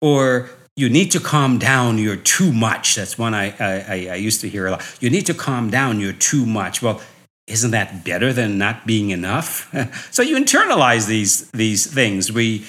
or 0.00 0.50
you 0.76 0.88
need 0.88 1.10
to 1.12 1.20
calm 1.20 1.58
down, 1.58 1.98
you're 1.98 2.16
too 2.16 2.52
much. 2.52 2.96
That's 2.96 3.16
one 3.16 3.32
I, 3.32 3.54
I, 3.58 4.08
I 4.10 4.14
used 4.16 4.40
to 4.40 4.48
hear 4.48 4.66
a 4.66 4.72
lot. 4.72 4.96
You 5.00 5.08
need 5.08 5.26
to 5.26 5.34
calm 5.34 5.70
down, 5.70 6.00
you're 6.00 6.12
too 6.12 6.44
much. 6.44 6.82
Well, 6.82 7.00
isn't 7.46 7.70
that 7.70 8.04
better 8.04 8.32
than 8.32 8.58
not 8.58 8.86
being 8.86 9.10
enough? 9.10 9.72
so 10.10 10.22
you 10.22 10.36
internalize 10.36 11.06
these, 11.06 11.50
these 11.52 11.86
things. 11.86 12.32
We, 12.32 12.66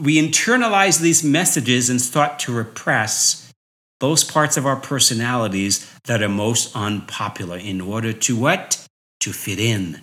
we 0.00 0.16
internalize 0.16 1.00
these 1.00 1.22
messages 1.22 1.90
and 1.90 2.00
start 2.00 2.38
to 2.40 2.52
repress 2.52 3.52
those 4.00 4.24
parts 4.24 4.56
of 4.56 4.66
our 4.66 4.76
personalities 4.76 5.88
that 6.04 6.22
are 6.22 6.28
most 6.28 6.74
unpopular 6.74 7.56
in 7.56 7.80
order 7.80 8.12
to 8.12 8.36
what? 8.36 8.86
To 9.20 9.32
fit 9.32 9.60
in, 9.60 10.02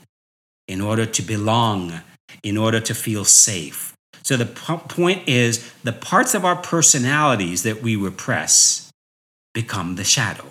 in 0.70 0.80
order 0.80 1.06
to 1.06 1.22
belong, 1.24 2.02
in 2.44 2.56
order 2.56 2.80
to 2.80 2.94
feel 2.94 3.26
safe. 3.26 3.94
So 4.22 4.38
the 4.38 4.46
point 4.46 5.28
is 5.28 5.74
the 5.84 5.92
parts 5.92 6.36
of 6.36 6.46
our 6.46 6.56
personalities 6.56 7.64
that 7.64 7.82
we 7.82 7.96
repress 7.96 8.92
become 9.54 9.96
the 9.96 10.04
shadow. 10.04 10.46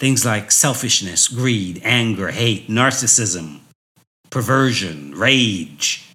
Things 0.00 0.26
like 0.26 0.50
selfishness, 0.50 1.28
greed, 1.28 1.80
anger, 1.84 2.32
hate, 2.32 2.68
narcissism, 2.68 3.60
perversion, 4.28 5.14
rage. 5.14 6.12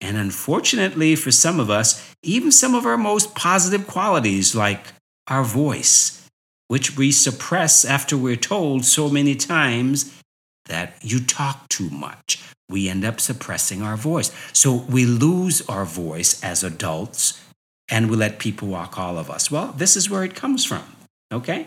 And 0.00 0.16
unfortunately, 0.16 1.14
for 1.14 1.30
some 1.30 1.60
of 1.60 1.68
us, 1.68 2.14
even 2.22 2.50
some 2.50 2.74
of 2.74 2.86
our 2.86 2.96
most 2.96 3.34
positive 3.34 3.86
qualities, 3.86 4.54
like 4.54 4.86
our 5.28 5.44
voice, 5.44 6.26
which 6.68 6.96
we 6.96 7.12
suppress 7.12 7.84
after 7.84 8.16
we're 8.16 8.34
told 8.34 8.86
so 8.86 9.10
many 9.10 9.36
times 9.36 10.18
that 10.66 10.94
you 11.02 11.20
talk 11.20 11.68
too 11.68 11.90
much. 11.90 12.42
We 12.68 12.88
end 12.88 13.04
up 13.04 13.20
suppressing 13.20 13.82
our 13.82 13.96
voice. 13.96 14.30
So 14.52 14.74
we 14.74 15.04
lose 15.04 15.66
our 15.68 15.84
voice 15.84 16.42
as 16.42 16.62
adults 16.64 17.42
and 17.90 18.10
we 18.10 18.16
let 18.16 18.38
people 18.38 18.68
walk 18.68 18.98
all 18.98 19.18
of 19.18 19.30
us. 19.30 19.50
Well, 19.50 19.72
this 19.76 19.96
is 19.96 20.08
where 20.08 20.24
it 20.24 20.34
comes 20.34 20.64
from, 20.64 20.84
okay? 21.32 21.66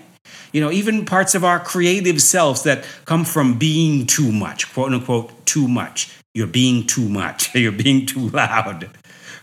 you 0.52 0.62
know, 0.62 0.72
even 0.72 1.06
parts 1.06 1.36
of 1.36 1.44
our 1.44 1.60
creative 1.60 2.22
selves 2.22 2.64
that 2.64 2.86
come 3.06 3.26
from 3.26 3.58
being 3.58 4.06
too 4.06 4.32
much, 4.32 4.72
quote 4.74 4.94
unquote, 4.94 5.46
too 5.46 5.68
much. 5.68 6.12
You're 6.34 6.48
being 6.48 6.86
too 6.86 7.08
much. 7.08 7.54
You're 7.56 7.72
being 7.72 8.06
too 8.06 8.30
loud. 8.30 8.90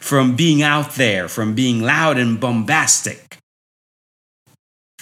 From 0.00 0.37
being 0.37 0.62
out 0.62 0.94
there, 0.94 1.28
from 1.28 1.54
being 1.54 1.80
loud 1.80 2.18
and 2.18 2.40
bombastic. 2.40 3.38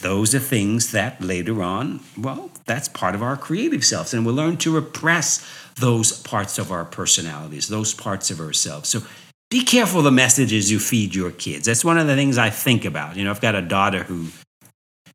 Those 0.02 0.34
are 0.34 0.40
things 0.40 0.92
that 0.92 1.20
later 1.20 1.62
on, 1.62 2.00
well, 2.18 2.49
that's 2.66 2.88
part 2.88 3.14
of 3.14 3.22
our 3.22 3.36
creative 3.36 3.84
selves. 3.84 4.14
And 4.14 4.24
we 4.24 4.32
learn 4.32 4.56
to 4.58 4.74
repress 4.74 5.46
those 5.76 6.20
parts 6.22 6.58
of 6.58 6.70
our 6.70 6.84
personalities, 6.84 7.68
those 7.68 7.94
parts 7.94 8.30
of 8.30 8.40
ourselves. 8.40 8.88
So 8.88 9.02
be 9.50 9.64
careful 9.64 10.02
the 10.02 10.12
messages 10.12 10.70
you 10.70 10.78
feed 10.78 11.14
your 11.14 11.32
kids. 11.32 11.66
That's 11.66 11.84
one 11.84 11.98
of 11.98 12.06
the 12.06 12.14
things 12.14 12.38
I 12.38 12.50
think 12.50 12.84
about. 12.84 13.16
You 13.16 13.24
know, 13.24 13.30
I've 13.30 13.40
got 13.40 13.54
a 13.54 13.62
daughter 13.62 14.04
who 14.04 14.28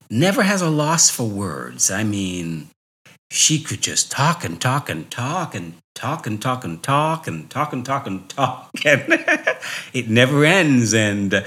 never 0.09 0.43
has 0.43 0.61
a 0.61 0.69
loss 0.69 1.09
for 1.09 1.27
words. 1.27 1.89
I 1.89 2.03
mean, 2.03 2.69
she 3.31 3.59
could 3.59 3.81
just 3.81 4.11
talk 4.11 4.43
and 4.43 4.59
talk 4.59 4.89
and 4.89 5.09
talk 5.09 5.55
and 5.55 5.73
talk 5.93 6.27
and 6.27 6.41
talk 6.41 6.63
and 6.63 6.83
talk 6.83 7.27
and 7.27 7.49
talk 7.49 7.73
and 7.73 7.85
talk 7.85 8.07
and 8.07 8.29
talk 8.29 8.71
and 8.85 9.25
it 9.93 10.09
never 10.09 10.43
ends 10.45 10.93
and 10.93 11.45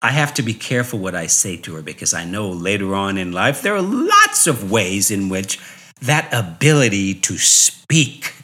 I 0.00 0.12
have 0.12 0.34
to 0.34 0.42
be 0.42 0.54
careful 0.54 0.98
what 0.98 1.14
I 1.14 1.26
say 1.26 1.56
to 1.58 1.74
her 1.74 1.82
because 1.82 2.14
I 2.14 2.24
know 2.24 2.50
later 2.50 2.94
on 2.94 3.18
in 3.18 3.32
life 3.32 3.62
there 3.62 3.74
are 3.74 3.82
lots 3.82 4.46
of 4.46 4.70
ways 4.70 5.10
in 5.10 5.28
which 5.28 5.58
that 6.00 6.32
ability 6.32 7.14
to 7.14 7.36
speak 7.36 8.34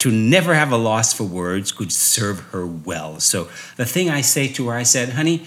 to 0.00 0.10
never 0.10 0.54
have 0.54 0.70
a 0.70 0.76
loss 0.76 1.14
for 1.14 1.24
words 1.24 1.72
could 1.72 1.90
serve 1.90 2.40
her 2.50 2.66
well. 2.66 3.20
So 3.20 3.48
the 3.76 3.86
thing 3.86 4.10
I 4.10 4.20
say 4.20 4.48
to 4.48 4.68
her, 4.68 4.74
I 4.74 4.82
said, 4.82 5.10
honey, 5.10 5.46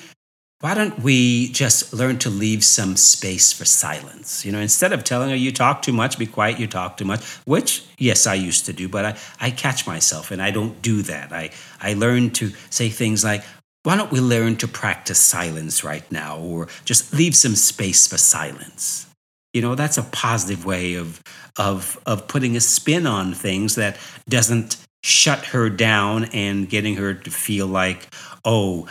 why 0.62 0.74
don't 0.74 0.98
we 1.04 1.52
just 1.52 1.94
learn 1.94 2.18
to 2.18 2.32
leave 2.32 2.64
some 2.64 2.96
space 2.96 3.54
for 3.54 3.66
silence? 3.66 4.44
You 4.44 4.52
know, 4.52 4.60
instead 4.60 4.92
of 4.92 5.04
telling 5.04 5.30
her 5.30 5.36
you 5.36 5.52
talk 5.52 5.84
too 5.84 5.94
much, 5.94 6.18
be 6.18 6.26
quiet, 6.26 6.60
you 6.60 6.66
talk 6.66 6.98
too 6.98 7.06
much, 7.06 7.24
which, 7.46 7.86
yes, 8.00 8.26
I 8.26 8.34
used 8.34 8.66
to 8.66 8.74
do, 8.74 8.90
but 8.90 9.06
I, 9.06 9.18
I 9.40 9.52
catch 9.52 9.86
myself 9.86 10.32
and 10.32 10.42
I 10.42 10.50
don't 10.50 10.82
do 10.82 11.04
that. 11.04 11.32
I, 11.32 11.52
I 11.80 11.94
learn 11.94 12.32
to 12.32 12.50
say 12.72 12.90
things 12.90 13.24
like, 13.24 13.44
why 13.88 13.96
don't 13.96 14.12
we 14.12 14.20
learn 14.20 14.58
to 14.58 14.68
practice 14.68 15.18
silence 15.18 15.82
right 15.82 16.12
now 16.12 16.38
or 16.38 16.68
just 16.84 17.14
leave 17.14 17.34
some 17.34 17.56
space 17.56 18.06
for 18.06 18.18
silence? 18.18 19.08
You 19.54 19.62
know, 19.62 19.76
that's 19.76 19.98
a 19.98 20.04
positive 20.04 20.66
way 20.66 20.96
of, 20.96 21.22
of, 21.58 21.98
of 22.06 22.28
putting 22.28 22.58
a 22.58 22.60
spin 22.60 23.08
on 23.08 23.34
things 23.34 23.76
that 23.76 23.98
doesn't 24.28 24.76
shut 25.06 25.46
her 25.46 25.70
down 25.70 26.26
and 26.34 26.68
getting 26.68 26.98
her 26.98 27.14
to 27.14 27.32
feel 27.32 27.66
like, 27.66 28.14
oh, 28.44 28.90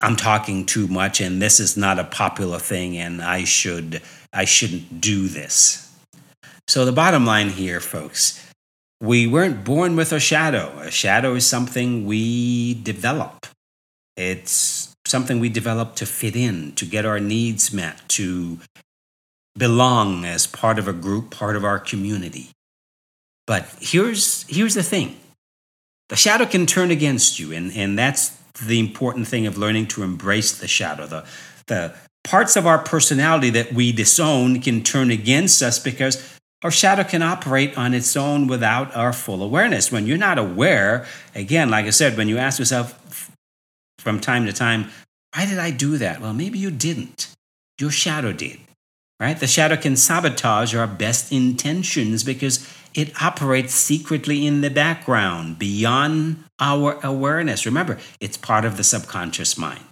I'm 0.00 0.14
talking 0.14 0.64
too 0.64 0.86
much 0.86 1.20
and 1.20 1.42
this 1.42 1.58
is 1.58 1.76
not 1.76 1.98
a 1.98 2.04
popular 2.04 2.60
thing 2.60 2.96
and 2.96 3.20
I 3.20 3.42
should 3.42 4.00
I 4.32 4.44
shouldn't 4.44 5.00
do 5.00 5.26
this. 5.26 5.92
So 6.68 6.84
the 6.84 6.92
bottom 6.92 7.26
line 7.26 7.48
here, 7.48 7.80
folks, 7.80 8.48
we 9.00 9.26
weren't 9.26 9.64
born 9.64 9.96
with 9.96 10.12
a 10.12 10.20
shadow. 10.20 10.72
A 10.78 10.92
shadow 10.92 11.34
is 11.34 11.44
something 11.44 12.06
we 12.06 12.74
develop. 12.74 13.41
It's 14.16 14.94
something 15.06 15.40
we 15.40 15.48
develop 15.48 15.94
to 15.96 16.06
fit 16.06 16.36
in, 16.36 16.72
to 16.72 16.86
get 16.86 17.04
our 17.04 17.20
needs 17.20 17.72
met, 17.72 18.08
to 18.08 18.58
belong 19.56 20.24
as 20.24 20.46
part 20.46 20.78
of 20.78 20.88
a 20.88 20.92
group, 20.92 21.30
part 21.30 21.56
of 21.56 21.64
our 21.64 21.78
community. 21.78 22.50
But 23.46 23.66
here's 23.80 24.44
here's 24.48 24.74
the 24.74 24.82
thing. 24.82 25.18
The 26.08 26.16
shadow 26.16 26.46
can 26.46 26.66
turn 26.66 26.90
against 26.90 27.38
you, 27.38 27.52
and, 27.52 27.72
and 27.72 27.98
that's 27.98 28.30
the 28.66 28.78
important 28.78 29.26
thing 29.28 29.46
of 29.46 29.56
learning 29.56 29.86
to 29.88 30.02
embrace 30.02 30.58
the 30.58 30.68
shadow. 30.68 31.06
The, 31.06 31.24
the 31.66 31.94
parts 32.22 32.56
of 32.56 32.66
our 32.66 32.78
personality 32.78 33.50
that 33.50 33.72
we 33.72 33.92
disown 33.92 34.60
can 34.60 34.82
turn 34.82 35.10
against 35.10 35.62
us 35.62 35.78
because 35.78 36.38
our 36.62 36.70
shadow 36.70 37.02
can 37.02 37.22
operate 37.22 37.76
on 37.76 37.94
its 37.94 38.16
own 38.16 38.46
without 38.46 38.94
our 38.94 39.12
full 39.12 39.42
awareness. 39.42 39.90
When 39.90 40.06
you're 40.06 40.18
not 40.18 40.38
aware, 40.38 41.06
again, 41.34 41.70
like 41.70 41.86
I 41.86 41.90
said, 41.90 42.16
when 42.16 42.28
you 42.28 42.38
ask 42.38 42.58
yourself 42.58 43.31
from 44.02 44.20
time 44.20 44.46
to 44.46 44.52
time, 44.52 44.90
why 45.34 45.46
did 45.46 45.58
I 45.58 45.70
do 45.70 45.96
that? 45.98 46.20
Well, 46.20 46.34
maybe 46.34 46.58
you 46.58 46.70
didn't. 46.70 47.32
Your 47.80 47.90
shadow 47.90 48.32
did, 48.32 48.58
right? 49.18 49.38
The 49.38 49.46
shadow 49.46 49.76
can 49.76 49.96
sabotage 49.96 50.74
our 50.74 50.86
best 50.86 51.32
intentions 51.32 52.22
because 52.22 52.68
it 52.94 53.22
operates 53.22 53.74
secretly 53.74 54.46
in 54.46 54.60
the 54.60 54.70
background 54.70 55.58
beyond 55.58 56.44
our 56.60 56.98
awareness. 57.02 57.64
Remember, 57.64 57.98
it's 58.20 58.36
part 58.36 58.64
of 58.64 58.76
the 58.76 58.84
subconscious 58.84 59.56
mind. 59.56 59.84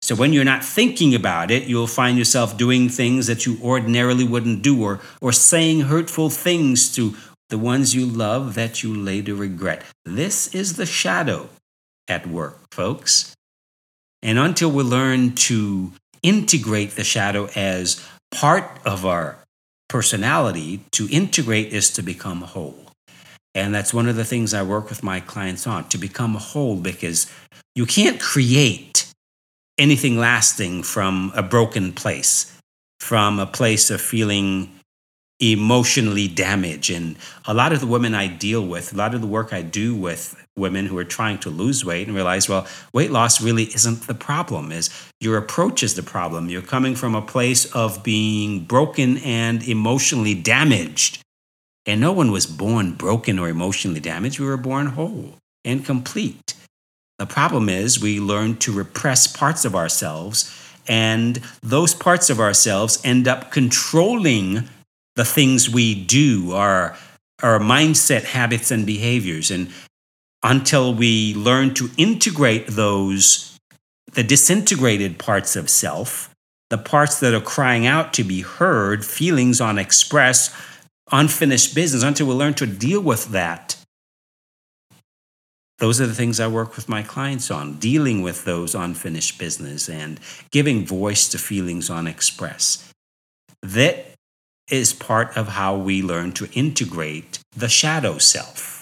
So 0.00 0.14
when 0.14 0.32
you're 0.32 0.44
not 0.44 0.64
thinking 0.64 1.14
about 1.14 1.50
it, 1.50 1.64
you'll 1.64 1.88
find 1.88 2.16
yourself 2.16 2.56
doing 2.56 2.88
things 2.88 3.26
that 3.26 3.46
you 3.46 3.58
ordinarily 3.62 4.24
wouldn't 4.24 4.62
do 4.62 4.82
or, 4.82 5.00
or 5.20 5.32
saying 5.32 5.82
hurtful 5.82 6.30
things 6.30 6.94
to 6.94 7.16
the 7.48 7.58
ones 7.58 7.94
you 7.94 8.06
love 8.06 8.54
that 8.54 8.82
you 8.82 8.94
later 8.94 9.34
regret. 9.34 9.82
This 10.04 10.54
is 10.54 10.76
the 10.76 10.86
shadow 10.86 11.48
at 12.06 12.26
work, 12.26 12.72
folks. 12.72 13.34
And 14.22 14.38
until 14.38 14.70
we 14.70 14.82
learn 14.82 15.34
to 15.34 15.92
integrate 16.22 16.92
the 16.92 17.04
shadow 17.04 17.48
as 17.54 18.04
part 18.30 18.64
of 18.84 19.06
our 19.06 19.38
personality, 19.88 20.80
to 20.92 21.08
integrate 21.10 21.72
is 21.72 21.90
to 21.90 22.02
become 22.02 22.42
whole. 22.42 22.88
And 23.54 23.74
that's 23.74 23.94
one 23.94 24.08
of 24.08 24.16
the 24.16 24.24
things 24.24 24.54
I 24.54 24.62
work 24.62 24.88
with 24.88 25.02
my 25.02 25.20
clients 25.20 25.66
on 25.66 25.88
to 25.88 25.98
become 25.98 26.34
whole 26.34 26.76
because 26.76 27.30
you 27.74 27.86
can't 27.86 28.20
create 28.20 29.12
anything 29.78 30.18
lasting 30.18 30.82
from 30.82 31.32
a 31.34 31.42
broken 31.42 31.92
place, 31.92 32.56
from 33.00 33.38
a 33.38 33.46
place 33.46 33.90
of 33.90 34.00
feeling 34.00 34.70
emotionally 35.40 36.28
damaged. 36.28 36.90
And 36.90 37.16
a 37.46 37.54
lot 37.54 37.72
of 37.72 37.80
the 37.80 37.86
women 37.86 38.14
I 38.14 38.26
deal 38.26 38.66
with, 38.66 38.92
a 38.92 38.96
lot 38.96 39.14
of 39.14 39.20
the 39.20 39.26
work 39.26 39.52
I 39.52 39.62
do 39.62 39.94
with 39.94 40.36
women 40.58 40.86
who 40.86 40.98
are 40.98 41.04
trying 41.04 41.38
to 41.38 41.50
lose 41.50 41.84
weight 41.84 42.06
and 42.06 42.14
realize, 42.14 42.48
well, 42.48 42.66
weight 42.92 43.10
loss 43.10 43.40
really 43.40 43.64
isn't 43.64 44.06
the 44.06 44.14
problem, 44.14 44.72
is 44.72 44.90
your 45.20 45.36
approach 45.36 45.82
is 45.82 45.94
the 45.94 46.02
problem. 46.02 46.48
You're 46.48 46.62
coming 46.62 46.94
from 46.94 47.14
a 47.14 47.22
place 47.22 47.64
of 47.74 48.02
being 48.02 48.64
broken 48.64 49.18
and 49.18 49.62
emotionally 49.66 50.34
damaged. 50.34 51.22
And 51.86 52.00
no 52.00 52.12
one 52.12 52.30
was 52.30 52.46
born 52.46 52.92
broken 52.92 53.38
or 53.38 53.48
emotionally 53.48 54.00
damaged. 54.00 54.38
We 54.38 54.46
were 54.46 54.58
born 54.58 54.88
whole 54.88 55.34
and 55.64 55.84
complete. 55.84 56.54
The 57.18 57.26
problem 57.26 57.68
is 57.68 58.00
we 58.00 58.20
learn 58.20 58.58
to 58.58 58.72
repress 58.72 59.26
parts 59.26 59.64
of 59.64 59.74
ourselves, 59.74 60.54
and 60.86 61.40
those 61.62 61.94
parts 61.94 62.30
of 62.30 62.38
ourselves 62.40 63.00
end 63.04 63.26
up 63.26 63.50
controlling 63.50 64.68
the 65.16 65.24
things 65.24 65.68
we 65.68 65.94
do, 65.94 66.52
our, 66.52 66.96
our 67.42 67.58
mindset, 67.58 68.22
habits, 68.22 68.70
and 68.70 68.86
behaviors. 68.86 69.50
And 69.50 69.68
until 70.42 70.94
we 70.94 71.34
learn 71.34 71.74
to 71.74 71.90
integrate 71.96 72.68
those, 72.68 73.58
the 74.12 74.22
disintegrated 74.22 75.18
parts 75.18 75.56
of 75.56 75.68
self, 75.68 76.34
the 76.70 76.78
parts 76.78 77.20
that 77.20 77.34
are 77.34 77.40
crying 77.40 77.86
out 77.86 78.12
to 78.14 78.24
be 78.24 78.42
heard, 78.42 79.04
feelings 79.04 79.60
unexpressed, 79.60 80.54
unfinished 81.10 81.74
business 81.74 82.02
until 82.02 82.26
we 82.26 82.34
learn 82.34 82.54
to 82.54 82.66
deal 82.66 83.00
with 83.00 83.26
that. 83.26 83.76
Those 85.78 86.00
are 86.00 86.06
the 86.06 86.14
things 86.14 86.40
I 86.40 86.48
work 86.48 86.74
with 86.74 86.88
my 86.88 87.02
clients 87.02 87.50
on, 87.50 87.74
dealing 87.74 88.22
with 88.22 88.44
those 88.44 88.74
unfinished 88.74 89.38
business 89.38 89.88
and 89.88 90.18
giving 90.50 90.84
voice 90.84 91.28
to 91.28 91.38
feelings 91.38 91.88
unexpressed. 91.88 92.84
That 93.62 94.06
is 94.70 94.92
part 94.92 95.36
of 95.36 95.48
how 95.48 95.76
we 95.76 96.02
learn 96.02 96.32
to 96.32 96.48
integrate 96.52 97.38
the 97.56 97.68
shadow 97.68 98.18
self. 98.18 98.77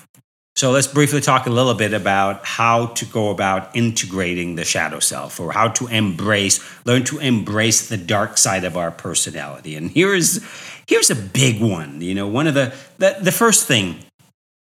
So 0.56 0.70
let's 0.70 0.86
briefly 0.86 1.20
talk 1.20 1.46
a 1.46 1.50
little 1.50 1.74
bit 1.74 1.92
about 1.92 2.44
how 2.44 2.86
to 2.86 3.04
go 3.04 3.28
about 3.28 3.76
integrating 3.76 4.54
the 4.54 4.64
shadow 4.64 5.00
self 5.00 5.38
or 5.38 5.52
how 5.52 5.68
to 5.68 5.86
embrace, 5.88 6.60
learn 6.86 7.04
to 7.04 7.18
embrace 7.18 7.88
the 7.88 7.98
dark 7.98 8.38
side 8.38 8.64
of 8.64 8.76
our 8.76 8.90
personality. 8.90 9.76
And 9.76 9.90
here's 9.90 10.40
Here's 10.86 11.10
a 11.10 11.16
big 11.16 11.60
one. 11.60 12.00
You 12.00 12.14
know, 12.14 12.28
one 12.28 12.46
of 12.46 12.54
the, 12.54 12.72
the, 12.98 13.16
the 13.20 13.32
first 13.32 13.66
thing 13.66 13.98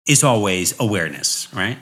is 0.07 0.23
always 0.23 0.79
awareness, 0.79 1.53
right? 1.53 1.79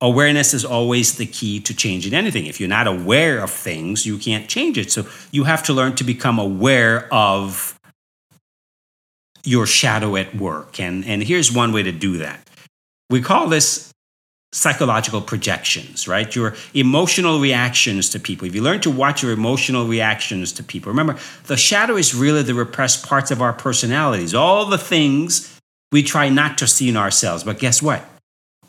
Awareness 0.00 0.52
is 0.52 0.64
always 0.64 1.16
the 1.16 1.26
key 1.26 1.60
to 1.60 1.74
changing 1.74 2.12
anything. 2.12 2.46
If 2.46 2.58
you're 2.58 2.68
not 2.68 2.88
aware 2.88 3.38
of 3.38 3.50
things, 3.50 4.04
you 4.04 4.18
can't 4.18 4.48
change 4.48 4.78
it. 4.78 4.90
So 4.90 5.06
you 5.30 5.44
have 5.44 5.62
to 5.64 5.72
learn 5.72 5.94
to 5.96 6.04
become 6.04 6.40
aware 6.40 7.06
of 7.14 7.78
your 9.44 9.66
shadow 9.66 10.16
at 10.16 10.34
work. 10.34 10.80
And, 10.80 11.04
and 11.04 11.22
here's 11.22 11.52
one 11.52 11.72
way 11.72 11.84
to 11.84 11.92
do 11.92 12.18
that. 12.18 12.48
We 13.12 13.20
call 13.20 13.46
this 13.46 13.92
psychological 14.52 15.20
projections, 15.20 16.08
right? 16.08 16.34
Your 16.34 16.54
emotional 16.72 17.40
reactions 17.40 18.08
to 18.10 18.18
people. 18.18 18.48
If 18.48 18.54
you 18.54 18.62
learn 18.62 18.80
to 18.80 18.90
watch 18.90 19.22
your 19.22 19.32
emotional 19.32 19.86
reactions 19.86 20.50
to 20.52 20.62
people, 20.62 20.90
remember, 20.90 21.18
the 21.44 21.58
shadow 21.58 21.96
is 21.96 22.14
really 22.14 22.42
the 22.42 22.54
repressed 22.54 23.06
parts 23.06 23.30
of 23.30 23.42
our 23.42 23.52
personalities, 23.52 24.34
all 24.34 24.64
the 24.64 24.78
things 24.78 25.60
we 25.90 26.02
try 26.02 26.30
not 26.30 26.56
to 26.56 26.66
see 26.66 26.88
in 26.88 26.96
ourselves. 26.96 27.44
But 27.44 27.58
guess 27.58 27.82
what? 27.82 28.02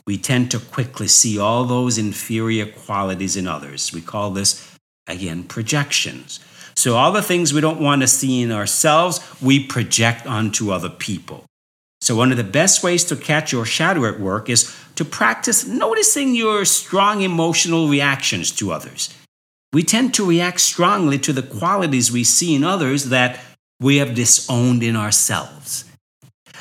We 0.05 0.17
tend 0.17 0.51
to 0.51 0.59
quickly 0.59 1.07
see 1.07 1.39
all 1.39 1.63
those 1.63 1.97
inferior 1.97 2.65
qualities 2.65 3.37
in 3.37 3.47
others. 3.47 3.93
We 3.93 4.01
call 4.01 4.31
this, 4.31 4.75
again, 5.07 5.43
projections. 5.43 6.41
So, 6.75 6.97
all 6.97 7.13
the 7.13 7.21
things 7.21 7.53
we 7.53 7.61
don't 7.61 7.79
want 7.79 8.01
to 8.01 8.07
see 8.09 8.41
in 8.41 8.51
ourselves, 8.51 9.21
we 9.41 9.65
project 9.65 10.27
onto 10.27 10.71
other 10.71 10.89
people. 10.89 11.45
So, 12.03 12.17
one 12.17 12.31
of 12.31 12.37
the 12.37 12.43
best 12.43 12.83
ways 12.83 13.05
to 13.05 13.15
catch 13.15 13.53
your 13.53 13.63
shadow 13.63 14.05
at 14.05 14.19
work 14.19 14.49
is 14.49 14.75
to 14.95 15.05
practice 15.05 15.65
noticing 15.65 16.35
your 16.35 16.65
strong 16.65 17.21
emotional 17.21 17.87
reactions 17.87 18.51
to 18.57 18.73
others. 18.73 19.15
We 19.71 19.83
tend 19.83 20.13
to 20.15 20.25
react 20.25 20.59
strongly 20.59 21.17
to 21.19 21.31
the 21.31 21.41
qualities 21.41 22.11
we 22.11 22.25
see 22.25 22.55
in 22.55 22.65
others 22.65 23.05
that 23.05 23.39
we 23.79 23.99
have 23.99 24.15
disowned 24.15 24.83
in 24.83 24.97
ourselves. 24.97 25.85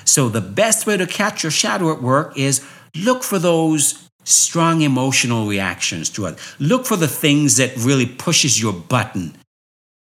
So, 0.04 0.28
the 0.28 0.40
best 0.40 0.86
way 0.86 0.96
to 0.96 1.08
catch 1.08 1.42
your 1.42 1.50
shadow 1.50 1.92
at 1.92 2.00
work 2.00 2.38
is 2.38 2.64
look 2.94 3.24
for 3.24 3.40
those 3.40 4.08
strong 4.22 4.82
emotional 4.82 5.48
reactions 5.48 6.08
to 6.10 6.26
it. 6.26 6.38
Look 6.60 6.86
for 6.86 6.96
the 6.96 7.08
things 7.08 7.56
that 7.56 7.76
really 7.76 8.06
pushes 8.06 8.62
your 8.62 8.72
button, 8.74 9.34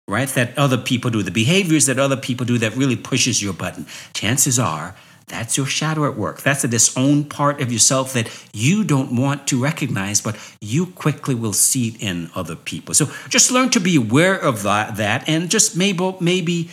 right? 0.08 0.30
That 0.30 0.56
other 0.60 0.78
people 0.78 1.10
do, 1.10 1.24
the 1.24 1.32
behaviors 1.32 1.88
that 1.88 1.98
other 1.98 2.18
people 2.18 2.46
do 2.46 2.60
that 2.60 2.76
really 2.76 2.96
pushes 2.96 3.42
your 3.42 3.54
button. 3.54 3.88
Chances 4.14 4.60
are 4.60 4.96
that's 5.28 5.58
your 5.58 5.66
shadow 5.66 6.06
at 6.06 6.18
work. 6.18 6.42
That's 6.42 6.64
a 6.64 6.68
disowned 6.68 7.30
part 7.30 7.62
of 7.62 7.72
yourself 7.72 8.14
that 8.14 8.30
you 8.54 8.84
don't 8.84 9.16
want 9.16 9.48
to 9.48 9.62
recognize, 9.62 10.22
but 10.22 10.38
you 10.62 10.88
quickly 10.88 11.36
will 11.36 11.54
see 11.54 11.90
it 11.90 12.02
in 12.02 12.30
other 12.36 12.56
people. 12.56 12.94
So 12.94 13.10
just 13.30 13.52
learn 13.52 13.70
to 13.72 13.80
be 13.80 13.96
aware 13.96 14.36
of 14.36 14.64
that, 14.64 14.98
that 14.98 15.28
and 15.28 15.50
just 15.50 15.78
maybe 15.78 16.16
maybe 16.20 16.70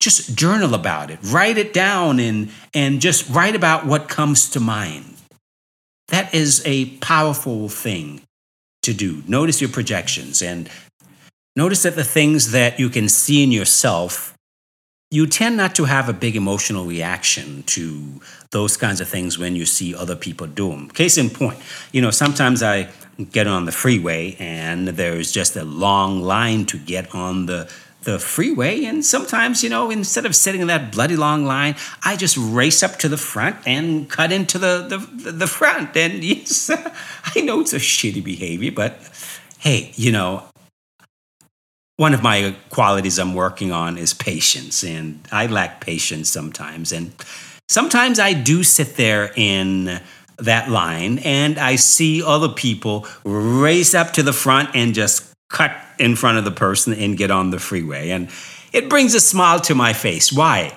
just 0.00 0.36
journal 0.36 0.74
about 0.74 1.10
it. 1.10 1.18
Write 1.22 1.56
it 1.56 1.72
down 1.72 2.20
and 2.20 2.50
and 2.74 3.00
just 3.00 3.28
write 3.30 3.54
about 3.54 3.86
what 3.86 4.08
comes 4.08 4.50
to 4.50 4.60
mind. 4.60 5.14
That 6.08 6.34
is 6.34 6.62
a 6.66 6.86
powerful 6.96 7.68
thing 7.68 8.20
to 8.82 8.92
do. 8.92 9.22
Notice 9.26 9.60
your 9.60 9.70
projections 9.70 10.42
and 10.42 10.68
notice 11.56 11.82
that 11.84 11.96
the 11.96 12.04
things 12.04 12.52
that 12.52 12.78
you 12.78 12.90
can 12.90 13.08
see 13.08 13.42
in 13.42 13.50
yourself, 13.50 14.33
you 15.14 15.28
tend 15.28 15.56
not 15.56 15.76
to 15.76 15.84
have 15.84 16.08
a 16.08 16.12
big 16.12 16.34
emotional 16.34 16.84
reaction 16.84 17.62
to 17.62 18.20
those 18.50 18.76
kinds 18.76 19.00
of 19.00 19.08
things 19.08 19.38
when 19.38 19.54
you 19.54 19.64
see 19.64 19.94
other 19.94 20.16
people 20.16 20.48
do 20.48 20.70
them. 20.70 20.90
Case 20.90 21.16
in 21.16 21.30
point, 21.30 21.56
you 21.92 22.02
know, 22.02 22.10
sometimes 22.10 22.64
I 22.64 22.88
get 23.30 23.46
on 23.46 23.64
the 23.64 23.70
freeway 23.70 24.34
and 24.40 24.88
there's 24.88 25.30
just 25.30 25.54
a 25.54 25.62
long 25.64 26.20
line 26.20 26.66
to 26.66 26.78
get 26.78 27.14
on 27.14 27.46
the 27.46 27.70
the 28.02 28.18
freeway. 28.18 28.84
And 28.84 29.02
sometimes, 29.02 29.62
you 29.62 29.70
know, 29.70 29.90
instead 29.90 30.26
of 30.26 30.36
sitting 30.36 30.60
in 30.60 30.66
that 30.66 30.92
bloody 30.92 31.16
long 31.16 31.46
line, 31.46 31.74
I 32.02 32.16
just 32.16 32.36
race 32.36 32.82
up 32.82 32.98
to 32.98 33.08
the 33.08 33.16
front 33.16 33.56
and 33.64 34.10
cut 34.10 34.30
into 34.30 34.58
the, 34.58 34.86
the, 34.86 35.32
the 35.32 35.46
front. 35.46 35.96
And 35.96 36.22
yes, 36.32 36.70
I 37.34 37.40
know 37.40 37.60
it's 37.60 37.72
a 37.72 37.78
shitty 37.78 38.22
behavior, 38.22 38.72
but 38.72 38.98
hey, 39.58 39.92
you 39.94 40.12
know, 40.12 40.42
one 41.96 42.14
of 42.14 42.22
my 42.22 42.56
qualities 42.70 43.18
I'm 43.18 43.34
working 43.34 43.70
on 43.70 43.98
is 43.98 44.14
patience, 44.14 44.82
and 44.82 45.26
I 45.30 45.46
lack 45.46 45.80
patience 45.80 46.28
sometimes. 46.28 46.92
And 46.92 47.12
sometimes 47.68 48.18
I 48.18 48.32
do 48.32 48.62
sit 48.62 48.96
there 48.96 49.32
in 49.36 50.00
that 50.38 50.68
line 50.68 51.18
and 51.18 51.58
I 51.58 51.76
see 51.76 52.22
other 52.22 52.48
people 52.48 53.06
race 53.24 53.94
up 53.94 54.12
to 54.14 54.22
the 54.22 54.32
front 54.32 54.70
and 54.74 54.94
just 54.94 55.32
cut 55.48 55.72
in 55.98 56.16
front 56.16 56.38
of 56.38 56.44
the 56.44 56.50
person 56.50 56.92
and 56.92 57.16
get 57.16 57.30
on 57.30 57.50
the 57.50 57.60
freeway. 57.60 58.10
And 58.10 58.28
it 58.72 58.88
brings 58.88 59.14
a 59.14 59.20
smile 59.20 59.60
to 59.60 59.74
my 59.74 59.92
face. 59.92 60.32
Why? 60.32 60.76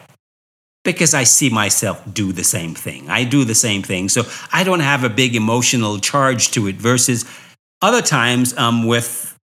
Because 0.84 1.15
I 1.15 1.23
see 1.23 1.49
myself 1.49 2.01
do 2.13 2.32
the 2.32 2.43
same 2.43 2.75
thing. 2.75 3.10
I 3.10 3.23
do 3.23 3.43
the 3.43 3.56
same 3.56 3.82
thing. 3.82 4.10
So 4.10 4.23
I 4.53 4.63
don't 4.63 4.82
have 4.82 5.03
a 5.03 5.10
big 5.10 5.36
emotional 5.36 5.97
charge 5.97 6.51
to 6.51 6.67
it 6.67 6.75
versus 6.75 7.25
other 7.82 8.03
times 8.03 8.56
um, 8.58 8.86
with 8.86 9.37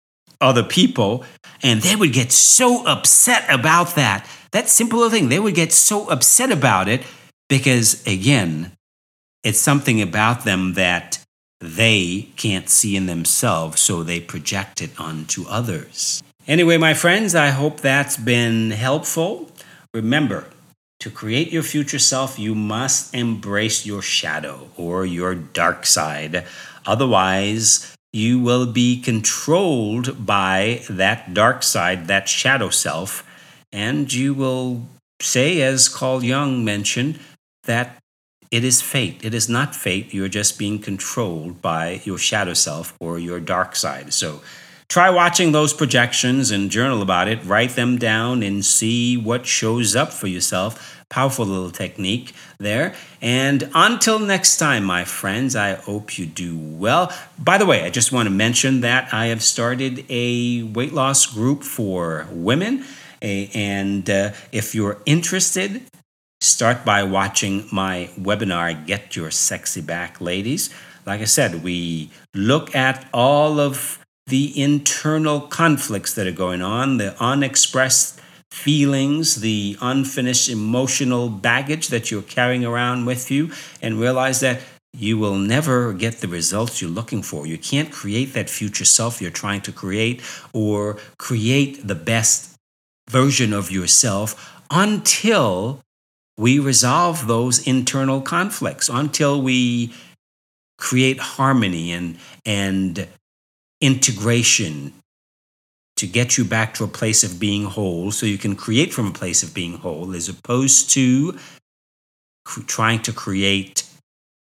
other 0.43 0.63
people, 0.63 1.25
and 1.63 1.81
they 1.81 1.97
would 1.97 2.13
get 2.13 2.33
so 2.33 2.87
upset 2.87 3.45
about 3.49 3.95
that. 3.95 4.27
That 4.51 4.69
simple 4.69 5.09
thing, 5.09 5.29
they 5.29 5.39
would 5.39 5.55
get 5.55 5.73
so 5.73 6.09
upset 6.11 6.51
about 6.51 6.89
it 6.89 7.03
because, 7.49 8.07
again, 8.07 8.73
it's 9.43 9.59
something 9.59 10.03
about 10.03 10.45
them 10.45 10.75
that 10.75 11.25
they 11.61 12.29
can't 12.37 12.69
see 12.69 12.97
in 12.97 13.07
themselves, 13.07 13.81
so 13.81 14.03
they 14.03 14.21
project 14.21 14.83
it 14.83 14.91
onto 14.99 15.47
others. 15.49 16.23
Anyway, 16.49 16.77
my 16.77 16.93
friends, 16.93 17.35
I 17.35 17.49
hope 17.49 17.81
that's 17.81 18.17
been 18.17 18.73
helpful. 18.73 19.51
Remember, 19.95 20.47
to 21.01 21.11
create 21.11 21.53
your 21.53 21.63
future 21.63 21.99
self, 21.99 22.39
you 22.39 22.55
must 22.55 23.15
embrace 23.15 23.87
your 23.87 24.03
shadow 24.03 24.69
or 24.77 25.07
your 25.07 25.35
dark 25.35 25.87
side. 25.87 26.45
Otherwise, 26.85 27.95
you 28.13 28.39
will 28.39 28.67
be 28.67 29.01
controlled 29.01 30.27
by 30.27 30.83
that 30.91 31.33
dark 31.33 31.63
side, 31.63 32.07
that 32.09 32.29
shadow 32.29 32.69
self, 32.69 33.27
and 33.73 34.13
you 34.13 34.35
will 34.35 34.83
say, 35.21 35.63
as 35.63 35.89
Carl 35.89 36.23
Jung 36.23 36.65
mentioned, 36.65 37.19
that 37.65 37.97
it 38.51 38.65
is 38.65 38.83
fate. 38.83 39.25
It 39.25 39.33
is 39.33 39.49
not 39.49 39.75
fate. 39.75 40.13
You're 40.13 40.29
just 40.29 40.59
being 40.59 40.79
controlled 40.79 41.63
by 41.63 42.03
your 42.05 42.19
shadow 42.19 42.53
self 42.53 42.95
or 43.01 43.19
your 43.19 43.41
dark 43.41 43.75
side. 43.75 44.13
So 44.13 44.43
try 44.91 45.09
watching 45.09 45.53
those 45.53 45.73
projections 45.73 46.51
and 46.51 46.71
journal 46.71 47.01
about 47.01 47.29
it. 47.29 47.43
Write 47.47 47.77
them 47.77 47.97
down 47.97 48.43
and 48.43 48.63
see 48.63 49.17
what 49.17 49.47
shows 49.47 49.97
up 49.97 50.13
for 50.13 50.27
yourself. 50.27 51.02
Powerful 51.13 51.45
little 51.45 51.71
technique 51.71 52.33
there. 52.59 52.95
And 53.21 53.71
until 53.75 54.19
next 54.19 54.57
time, 54.57 54.83
my 54.85 55.05
friends, 55.05 55.55
I 55.55 55.75
hope 55.75 56.19
you 56.19 56.25
do 56.25 56.57
well. 56.57 57.13
By 57.39 57.59
the 57.59 57.67
way, 57.67 57.85
I 57.85 57.91
just 57.91 58.13
want 58.13 58.27
to 58.27 58.35
mention 58.35 58.81
that 58.81 59.13
I 59.13 59.27
have 59.27 59.43
started 59.43 60.07
a 60.09 60.63
weight 60.63 60.95
loss 60.95 61.27
group 61.27 61.65
for 61.65 62.27
women. 62.33 62.85
And 63.21 64.09
uh, 64.09 64.33
if 64.51 64.75
you're 64.75 64.99
interested, 65.07 65.83
Start 66.43 66.85
by 66.85 67.05
watching 67.05 67.69
my 67.71 68.11
webinar, 68.19 68.85
Get 68.85 69.15
Your 69.15 69.31
Sexy 69.31 69.81
Back, 69.81 70.21
ladies. 70.21 70.71
Like 71.07 71.21
I 71.21 71.25
said, 71.27 71.63
we 71.63 72.11
look 72.35 72.75
at 72.75 73.09
all 73.15 73.61
of 73.61 74.01
the 74.27 74.61
internal 74.61 75.43
conflicts 75.43 76.15
that 76.15 76.27
are 76.27 76.33
going 76.33 76.61
on, 76.61 76.97
the 76.97 77.15
unexpressed 77.23 78.21
feelings, 78.53 79.37
the 79.37 79.79
unfinished 79.81 80.49
emotional 80.49 81.31
baggage 81.31 81.89
that 81.89 82.11
you're 82.11 82.21
carrying 82.21 82.67
around 82.67 83.07
with 83.07 83.31
you, 83.31 83.51
and 83.81 83.99
realize 83.99 84.41
that 84.41 84.61
you 84.93 85.17
will 85.17 85.37
never 85.37 85.95
get 85.95 86.19
the 86.19 86.29
results 86.29 86.81
you're 86.81 86.91
looking 86.91 87.23
for. 87.23 87.47
You 87.47 87.57
can't 87.57 87.91
create 87.91 88.35
that 88.35 88.51
future 88.51 88.85
self 88.85 89.23
you're 89.23 89.31
trying 89.31 89.63
to 89.63 89.73
create 89.73 90.21
or 90.53 90.99
create 91.17 91.89
the 91.89 91.95
best 91.95 92.55
version 93.09 93.55
of 93.55 93.71
yourself 93.71 94.61
until 94.71 95.81
we 96.37 96.59
resolve 96.59 97.27
those 97.27 97.67
internal 97.67 98.21
conflicts 98.21 98.91
until 98.91 99.41
we 99.41 99.95
create 100.77 101.19
harmony 101.19 101.91
and, 101.91 102.19
and 102.45 103.09
integration 103.81 104.93
to 105.97 106.07
get 106.07 106.37
you 106.37 106.45
back 106.45 106.75
to 106.75 106.85
a 106.85 106.89
place 106.89 107.23
of 107.23 107.39
being 107.39 107.65
whole 107.65 108.11
so 108.11 108.27
you 108.27 108.39
can 108.39 108.57
create 108.57 108.93
from 108.93 109.09
a 109.09 109.13
place 109.13 109.43
of 109.43 109.55
being 109.55 109.79
whole 109.79 110.15
as 110.15 110.29
opposed 110.29 110.91
to 110.91 111.39
trying 112.67 113.01
to 113.03 113.13
create 113.13 113.85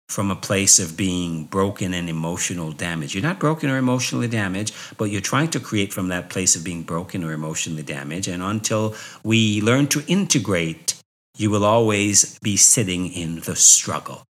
from 0.08 0.30
a 0.30 0.36
place 0.36 0.78
of 0.78 0.96
being 0.96 1.44
broken 1.44 1.94
and 1.94 2.08
emotional 2.08 2.70
damage. 2.70 3.14
You're 3.14 3.22
not 3.22 3.38
broken 3.38 3.70
or 3.70 3.78
emotionally 3.78 4.28
damaged, 4.28 4.74
but 4.98 5.06
you're 5.06 5.20
trying 5.20 5.48
to 5.50 5.60
create 5.60 5.92
from 5.92 6.08
that 6.08 6.28
place 6.28 6.54
of 6.54 6.64
being 6.64 6.82
broken 6.82 7.24
or 7.24 7.32
emotionally 7.32 7.82
damaged. 7.82 8.28
And 8.28 8.42
until 8.42 8.94
we 9.22 9.60
learn 9.62 9.86
to 9.88 10.02
integrate 10.06 11.02
you 11.36 11.50
will 11.50 11.64
always 11.64 12.38
be 12.40 12.56
sitting 12.56 13.10
in 13.12 13.40
the 13.40 13.56
struggle. 13.56 14.24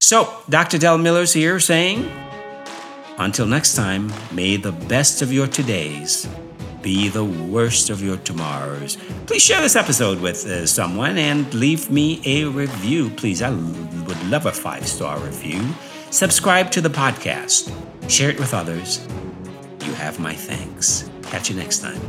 So, 0.00 0.42
Dr. 0.48 0.78
Del 0.78 0.98
Millers 0.98 1.32
here 1.32 1.58
saying, 1.60 2.10
until 3.18 3.46
next 3.46 3.74
time, 3.74 4.12
may 4.32 4.56
the 4.56 4.72
best 4.72 5.22
of 5.22 5.32
your 5.32 5.46
todays 5.46 6.28
be 6.82 7.08
the 7.08 7.24
worst 7.24 7.90
of 7.90 8.02
your 8.02 8.16
tomorrows. 8.18 8.98
Please 9.26 9.42
share 9.42 9.60
this 9.60 9.76
episode 9.76 10.20
with 10.20 10.44
uh, 10.46 10.66
someone 10.66 11.16
and 11.16 11.52
leave 11.54 11.90
me 11.90 12.20
a 12.26 12.44
review, 12.44 13.10
please. 13.10 13.40
I 13.40 13.50
would 13.50 14.22
love 14.28 14.46
a 14.46 14.52
five 14.52 14.86
star 14.86 15.18
review. 15.20 15.62
Subscribe 16.10 16.70
to 16.72 16.80
the 16.80 16.90
podcast, 16.90 17.72
share 18.10 18.30
it 18.30 18.38
with 18.38 18.52
others. 18.52 19.06
You 19.84 19.92
have 19.94 20.18
my 20.18 20.34
thanks. 20.34 21.08
Catch 21.22 21.50
you 21.50 21.56
next 21.56 21.78
time. 21.78 22.00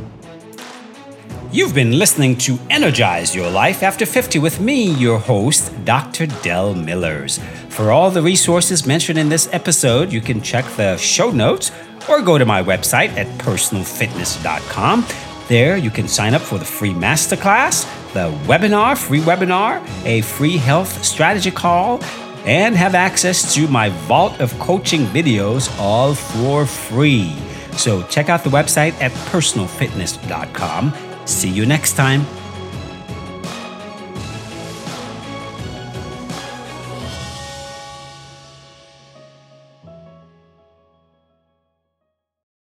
You've 1.52 1.74
been 1.74 1.96
listening 1.98 2.36
to 2.38 2.58
Energize 2.68 3.32
Your 3.32 3.48
Life 3.48 3.84
After 3.84 4.04
50 4.04 4.40
with 4.40 4.60
me, 4.60 4.90
your 4.90 5.20
host, 5.20 5.72
Dr. 5.84 6.26
Del 6.26 6.74
Millers. 6.74 7.38
For 7.68 7.92
all 7.92 8.10
the 8.10 8.22
resources 8.22 8.86
mentioned 8.86 9.20
in 9.20 9.28
this 9.28 9.48
episode, 9.52 10.12
you 10.12 10.20
can 10.20 10.42
check 10.42 10.64
the 10.76 10.96
show 10.96 11.30
notes 11.30 11.70
or 12.08 12.22
go 12.22 12.38
to 12.38 12.44
my 12.44 12.62
website 12.62 13.10
at 13.16 13.26
personalfitness.com. 13.38 15.06
There, 15.48 15.76
you 15.76 15.90
can 15.90 16.08
sign 16.08 16.34
up 16.34 16.40
for 16.40 16.58
the 16.58 16.64
free 16.64 16.92
masterclass, 16.92 17.84
the 18.12 18.30
webinar, 18.46 18.96
free 18.96 19.20
webinar, 19.20 19.86
a 20.06 20.22
free 20.22 20.56
health 20.56 21.04
strategy 21.04 21.50
call, 21.50 22.02
and 22.44 22.74
have 22.76 22.94
access 22.94 23.54
to 23.54 23.68
my 23.68 23.90
vault 24.06 24.40
of 24.40 24.58
coaching 24.58 25.04
videos 25.06 25.74
all 25.78 26.14
for 26.14 26.66
free. 26.66 27.36
So 27.72 28.02
check 28.04 28.28
out 28.28 28.44
the 28.44 28.50
website 28.50 28.92
at 29.00 29.12
personalfitness.com. 29.12 30.94
See 31.26 31.50
you 31.50 31.66
next 31.66 31.94
time. 31.94 32.26